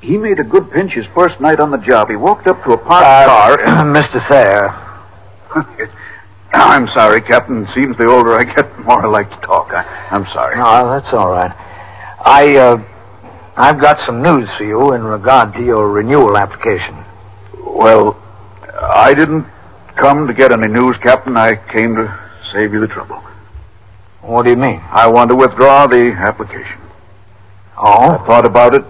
He 0.00 0.16
made 0.18 0.38
a 0.38 0.44
good 0.44 0.70
pinch 0.70 0.92
his 0.92 1.06
first 1.14 1.40
night 1.40 1.60
on 1.60 1.70
the 1.70 1.78
job. 1.78 2.08
He 2.10 2.16
walked 2.16 2.46
up 2.46 2.62
to 2.64 2.72
a 2.72 2.78
parked 2.78 3.06
Uh, 3.06 3.26
car. 3.26 3.56
Mr. 3.84 4.28
Thayer. 4.28 4.70
I'm 6.52 6.86
sorry, 6.88 7.20
Captain. 7.22 7.66
Seems 7.74 7.96
the 7.96 8.06
older 8.08 8.34
I 8.34 8.44
get, 8.44 8.76
the 8.76 8.82
more 8.82 9.02
I 9.02 9.08
like 9.08 9.28
to 9.30 9.40
talk. 9.46 9.72
I, 9.72 9.82
I'm 10.10 10.24
sorry. 10.32 10.56
No, 10.56 10.88
that's 11.00 11.12
all 11.12 11.30
right. 11.32 11.50
I, 12.24 12.56
uh, 12.56 12.82
I've 13.56 13.80
got 13.80 13.98
some 14.06 14.22
news 14.22 14.48
for 14.56 14.64
you 14.64 14.92
in 14.94 15.02
regard 15.02 15.52
to 15.54 15.64
your 15.64 15.88
renewal 15.90 16.36
application. 16.36 16.94
Well, 17.64 18.20
I 18.80 19.14
didn't 19.14 19.46
come 19.96 20.26
to 20.26 20.34
get 20.34 20.52
any 20.52 20.68
news, 20.68 20.96
Captain. 21.02 21.36
I 21.36 21.54
came 21.72 21.94
to 21.96 22.20
save 22.52 22.72
you 22.72 22.80
the 22.80 22.88
trouble. 22.88 23.22
What 24.22 24.44
do 24.44 24.50
you 24.50 24.56
mean? 24.56 24.80
I 24.90 25.06
want 25.06 25.30
to 25.30 25.36
withdraw 25.36 25.86
the 25.86 26.12
application. 26.12 26.80
Oh? 27.76 28.18
I 28.18 28.26
thought 28.26 28.46
about 28.46 28.74
it. 28.74 28.84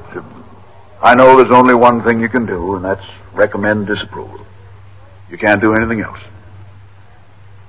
I 1.03 1.15
know 1.15 1.37
there's 1.37 1.55
only 1.55 1.75
one 1.75 2.03
thing 2.03 2.21
you 2.21 2.29
can 2.29 2.47
do, 2.47 2.77
and 2.77 2.85
that's 2.85 3.05
recommend 3.33 3.87
disapproval. 3.87 4.47
You 5.29 5.37
can't 5.37 5.63
do 5.63 5.75
anything 5.75 6.01
else. 6.01 6.21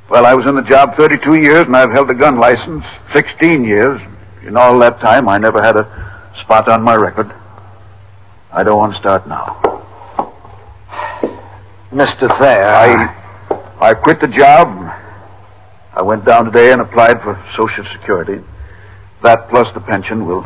Well, 0.09 0.25
I 0.25 0.35
was 0.35 0.45
in 0.45 0.55
the 0.55 0.61
job 0.61 0.95
32 0.97 1.41
years, 1.41 1.63
and 1.63 1.75
I've 1.75 1.91
held 1.91 2.09
a 2.11 2.13
gun 2.13 2.39
license 2.39 2.85
16 3.13 3.63
years. 3.63 3.99
In 4.43 4.55
all 4.55 4.77
that 4.79 4.99
time, 4.99 5.27
I 5.27 5.39
never 5.39 5.61
had 5.61 5.75
a 5.75 6.31
spot 6.41 6.69
on 6.69 6.83
my 6.83 6.95
record. 6.95 7.33
I 8.51 8.63
don't 8.63 8.77
want 8.77 8.93
to 8.93 8.99
start 8.99 9.27
now. 9.27 9.84
Mr. 11.95 12.27
Thayer. 12.39 12.67
I, 12.67 13.55
I 13.79 13.93
quit 13.93 14.19
the 14.19 14.27
job. 14.27 14.67
I 15.93 16.01
went 16.03 16.25
down 16.25 16.43
today 16.43 16.73
and 16.73 16.81
applied 16.81 17.21
for 17.21 17.41
Social 17.55 17.85
Security. 17.93 18.43
That 19.23 19.47
plus 19.47 19.73
the 19.73 19.79
pension 19.79 20.25
will 20.25 20.45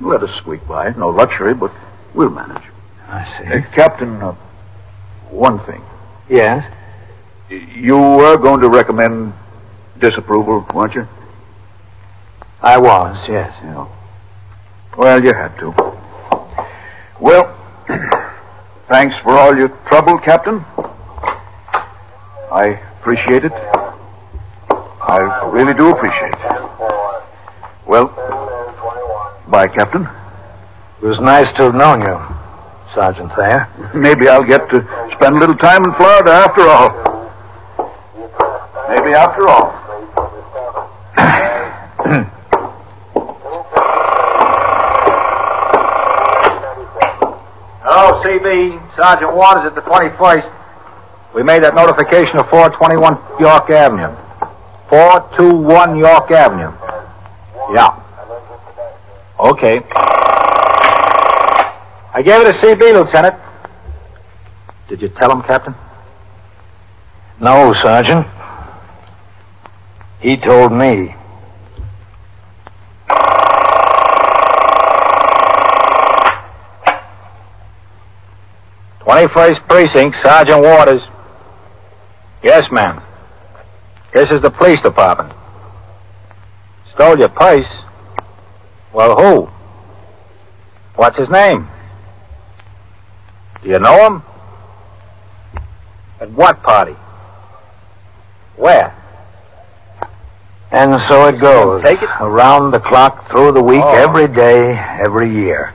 let 0.00 0.22
us 0.22 0.34
squeak 0.38 0.66
by. 0.66 0.88
No 0.96 1.10
luxury, 1.10 1.52
but 1.52 1.70
we'll 2.14 2.30
manage. 2.30 2.62
I 3.06 3.24
see. 3.38 3.52
Uh, 3.52 3.76
Captain, 3.76 4.22
uh, 4.22 4.32
one 5.28 5.58
thing. 5.66 5.82
Yes? 6.30 6.64
You 7.50 7.98
were 7.98 8.38
going 8.38 8.62
to 8.62 8.70
recommend 8.70 9.34
disapproval, 9.98 10.66
weren't 10.74 10.94
you? 10.94 11.06
I 12.62 12.78
was, 12.78 13.18
yes. 13.28 13.52
Yeah. 13.62 13.86
Well, 14.96 15.22
you 15.22 15.34
had 15.34 15.58
to. 15.58 15.74
Well, 17.20 17.54
thanks 18.90 19.14
for 19.22 19.32
all 19.32 19.56
your 19.56 19.68
trouble, 19.88 20.18
Captain. 20.18 20.64
I 22.52 22.80
appreciate 23.00 23.44
it. 23.44 23.52
I 24.72 25.48
really 25.52 25.74
do 25.74 25.90
appreciate 25.90 26.34
it. 26.34 26.62
Well, 27.86 28.06
bye, 29.48 29.68
Captain. 29.68 30.06
It 31.02 31.06
was 31.06 31.18
nice 31.20 31.46
to 31.58 31.64
have 31.64 31.74
known 31.74 32.02
you, 32.02 32.18
Sergeant 32.94 33.32
Thayer. 33.34 33.68
Maybe 33.94 34.28
I'll 34.28 34.44
get 34.44 34.68
to 34.70 34.82
spend 35.16 35.36
a 35.36 35.38
little 35.40 35.56
time 35.56 35.84
in 35.84 35.94
Florida 35.94 36.32
after 36.32 36.62
all. 36.68 36.90
Maybe 38.88 39.14
after 39.14 39.48
all. 39.48 39.76
Oh, 47.92 48.20
Hello, 48.22 48.22
CB. 48.22 48.69
Sergeant 49.00 49.34
Waters 49.34 49.66
at 49.66 49.74
the 49.74 49.80
21st. 49.80 51.34
We 51.34 51.42
made 51.42 51.64
that 51.64 51.74
notification 51.74 52.36
of 52.38 52.50
421 52.50 53.40
York 53.40 53.70
Avenue. 53.70 54.12
421 54.90 55.96
York 55.96 56.30
Avenue. 56.32 56.72
Yeah. 57.74 57.96
Okay. 59.38 59.80
I 62.12 62.22
gave 62.22 62.42
it 62.42 62.48
a 62.48 62.58
CB, 62.60 62.92
Lieutenant. 62.92 63.36
Did 64.88 65.00
you 65.00 65.08
tell 65.08 65.32
him, 65.32 65.42
Captain? 65.42 65.74
No, 67.40 67.72
Sergeant. 67.82 68.26
He 70.20 70.36
told 70.36 70.72
me. 70.72 71.14
Twenty-first 79.20 79.60
Precinct, 79.68 80.16
Sergeant 80.24 80.62
Waters. 80.64 81.02
Yes, 82.42 82.62
ma'am. 82.72 83.02
This 84.14 84.26
is 84.30 84.40
the 84.42 84.50
police 84.50 84.80
department. 84.82 85.30
Stole 86.94 87.18
your 87.18 87.28
purse? 87.28 87.66
Well, 88.94 89.16
who? 89.18 89.50
What's 90.96 91.18
his 91.18 91.28
name? 91.28 91.68
Do 93.62 93.68
you 93.68 93.78
know 93.78 94.06
him? 94.06 94.22
At 96.20 96.30
what 96.30 96.62
party? 96.62 96.96
Where? 98.56 98.94
And 100.70 100.96
so 101.10 101.26
it 101.26 101.38
goes. 101.42 101.82
Take 101.84 102.00
it? 102.02 102.08
Around 102.20 102.70
the 102.70 102.80
clock, 102.80 103.28
through 103.30 103.52
the 103.52 103.62
week, 103.62 103.82
Oh. 103.84 103.94
every 103.96 104.28
day, 104.28 104.78
every 105.04 105.30
year. 105.30 105.74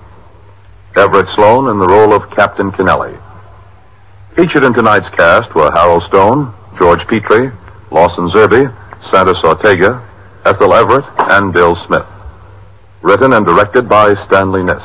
Everett 0.97 1.27
Sloan 1.35 1.69
in 1.71 1.79
the 1.79 1.87
role 1.87 2.13
of 2.13 2.29
Captain 2.31 2.71
Kennelly. 2.71 3.19
Featured 4.35 4.65
in 4.65 4.73
tonight's 4.73 5.09
cast 5.17 5.53
were 5.55 5.71
Harold 5.73 6.03
Stone, 6.03 6.53
George 6.77 7.05
Petrie, 7.07 7.51
Lawson 7.91 8.29
Zerbe, 8.29 8.73
Santos 9.11 9.43
Ortega, 9.43 10.07
Ethel 10.45 10.73
Everett, 10.73 11.05
and 11.31 11.53
Bill 11.53 11.77
Smith. 11.87 12.05
Written 13.01 13.33
and 13.33 13.45
directed 13.45 13.87
by 13.87 14.13
Stanley 14.25 14.63
Niss. 14.63 14.83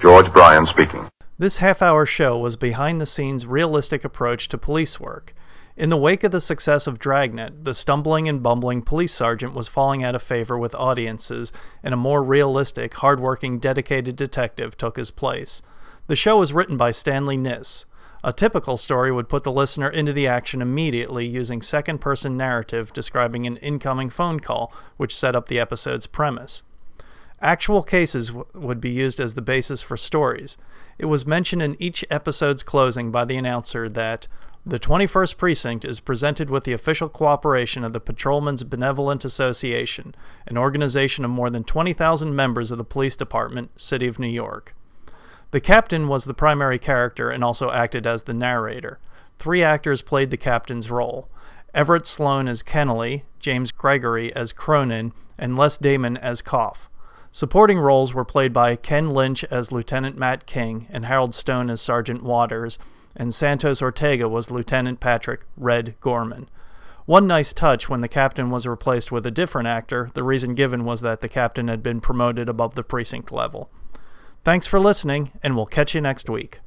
George 0.00 0.30
Bryan 0.32 0.66
speaking. 0.66 1.08
This 1.38 1.56
half 1.56 1.82
hour 1.82 2.06
show 2.06 2.38
was 2.38 2.56
behind 2.56 3.00
the 3.00 3.06
scenes 3.06 3.46
realistic 3.46 4.04
approach 4.04 4.48
to 4.48 4.58
police 4.58 5.00
work. 5.00 5.34
In 5.76 5.90
the 5.90 5.96
wake 5.96 6.22
of 6.22 6.30
the 6.30 6.40
success 6.40 6.86
of 6.86 7.00
Dragnet, 7.00 7.64
the 7.64 7.74
stumbling 7.74 8.28
and 8.28 8.40
bumbling 8.40 8.80
police 8.80 9.12
sergeant 9.12 9.54
was 9.54 9.66
falling 9.66 10.04
out 10.04 10.14
of 10.14 10.22
favor 10.22 10.56
with 10.56 10.72
audiences, 10.76 11.52
and 11.82 11.92
a 11.92 11.96
more 11.96 12.22
realistic, 12.22 12.94
hardworking, 12.94 13.58
dedicated 13.58 14.14
detective 14.14 14.76
took 14.76 14.96
his 14.96 15.10
place. 15.10 15.62
The 16.06 16.14
show 16.14 16.38
was 16.38 16.52
written 16.52 16.76
by 16.76 16.92
Stanley 16.92 17.36
Niss. 17.36 17.86
A 18.22 18.32
typical 18.32 18.76
story 18.76 19.10
would 19.10 19.28
put 19.28 19.42
the 19.42 19.50
listener 19.50 19.88
into 19.88 20.12
the 20.12 20.28
action 20.28 20.62
immediately 20.62 21.26
using 21.26 21.60
second 21.60 22.00
person 22.00 22.36
narrative 22.36 22.92
describing 22.92 23.44
an 23.44 23.56
incoming 23.56 24.10
phone 24.10 24.38
call, 24.38 24.72
which 24.96 25.14
set 25.14 25.34
up 25.34 25.48
the 25.48 25.58
episode's 25.58 26.06
premise. 26.06 26.62
Actual 27.42 27.82
cases 27.82 28.28
w- 28.28 28.46
would 28.54 28.80
be 28.80 28.90
used 28.90 29.18
as 29.18 29.34
the 29.34 29.42
basis 29.42 29.82
for 29.82 29.96
stories. 29.96 30.56
It 30.98 31.06
was 31.06 31.26
mentioned 31.26 31.62
in 31.62 31.76
each 31.82 32.04
episode's 32.10 32.62
closing 32.62 33.10
by 33.10 33.24
the 33.24 33.36
announcer 33.36 33.88
that 33.88 34.28
the 34.66 34.78
21st 34.78 35.36
Precinct 35.36 35.84
is 35.84 36.00
presented 36.00 36.48
with 36.48 36.64
the 36.64 36.72
official 36.72 37.10
cooperation 37.10 37.84
of 37.84 37.92
the 37.92 38.00
Patrolmen's 38.00 38.64
Benevolent 38.64 39.22
Association, 39.22 40.14
an 40.46 40.56
organization 40.56 41.22
of 41.22 41.30
more 41.30 41.50
than 41.50 41.64
20,000 41.64 42.34
members 42.34 42.70
of 42.70 42.78
the 42.78 42.84
Police 42.84 43.14
Department, 43.14 43.78
City 43.78 44.06
of 44.06 44.18
New 44.18 44.26
York. 44.28 44.74
The 45.50 45.60
captain 45.60 46.08
was 46.08 46.24
the 46.24 46.32
primary 46.32 46.78
character 46.78 47.28
and 47.28 47.44
also 47.44 47.70
acted 47.70 48.06
as 48.06 48.22
the 48.22 48.32
narrator. 48.32 48.98
Three 49.38 49.62
actors 49.62 50.00
played 50.00 50.30
the 50.30 50.38
captain's 50.38 50.90
role 50.90 51.28
Everett 51.74 52.06
Sloan 52.06 52.48
as 52.48 52.62
Kennelly, 52.62 53.24
James 53.40 53.70
Gregory 53.70 54.34
as 54.34 54.52
Cronin, 54.52 55.12
and 55.36 55.58
Les 55.58 55.76
Damon 55.76 56.16
as 56.16 56.40
Koff. 56.40 56.88
Supporting 57.32 57.80
roles 57.80 58.14
were 58.14 58.24
played 58.24 58.52
by 58.52 58.76
Ken 58.76 59.10
Lynch 59.10 59.44
as 59.44 59.72
Lieutenant 59.72 60.16
Matt 60.16 60.46
King 60.46 60.86
and 60.88 61.04
Harold 61.04 61.34
Stone 61.34 61.68
as 61.68 61.80
Sergeant 61.80 62.22
Waters, 62.22 62.78
and 63.16 63.34
Santos 63.34 63.80
Ortega 63.82 64.28
was 64.28 64.50
Lieutenant 64.50 65.00
Patrick 65.00 65.42
Red 65.56 65.96
Gorman. 66.00 66.48
One 67.06 67.26
nice 67.26 67.52
touch 67.52 67.88
when 67.88 68.00
the 68.00 68.08
captain 68.08 68.50
was 68.50 68.66
replaced 68.66 69.12
with 69.12 69.26
a 69.26 69.30
different 69.30 69.68
actor, 69.68 70.10
the 70.14 70.22
reason 70.22 70.54
given 70.54 70.84
was 70.84 71.02
that 71.02 71.20
the 71.20 71.28
captain 71.28 71.68
had 71.68 71.82
been 71.82 72.00
promoted 72.00 72.48
above 72.48 72.74
the 72.74 72.82
precinct 72.82 73.30
level. 73.30 73.70
Thanks 74.42 74.66
for 74.66 74.80
listening, 74.80 75.32
and 75.42 75.54
we'll 75.54 75.66
catch 75.66 75.94
you 75.94 76.00
next 76.00 76.30
week. 76.30 76.60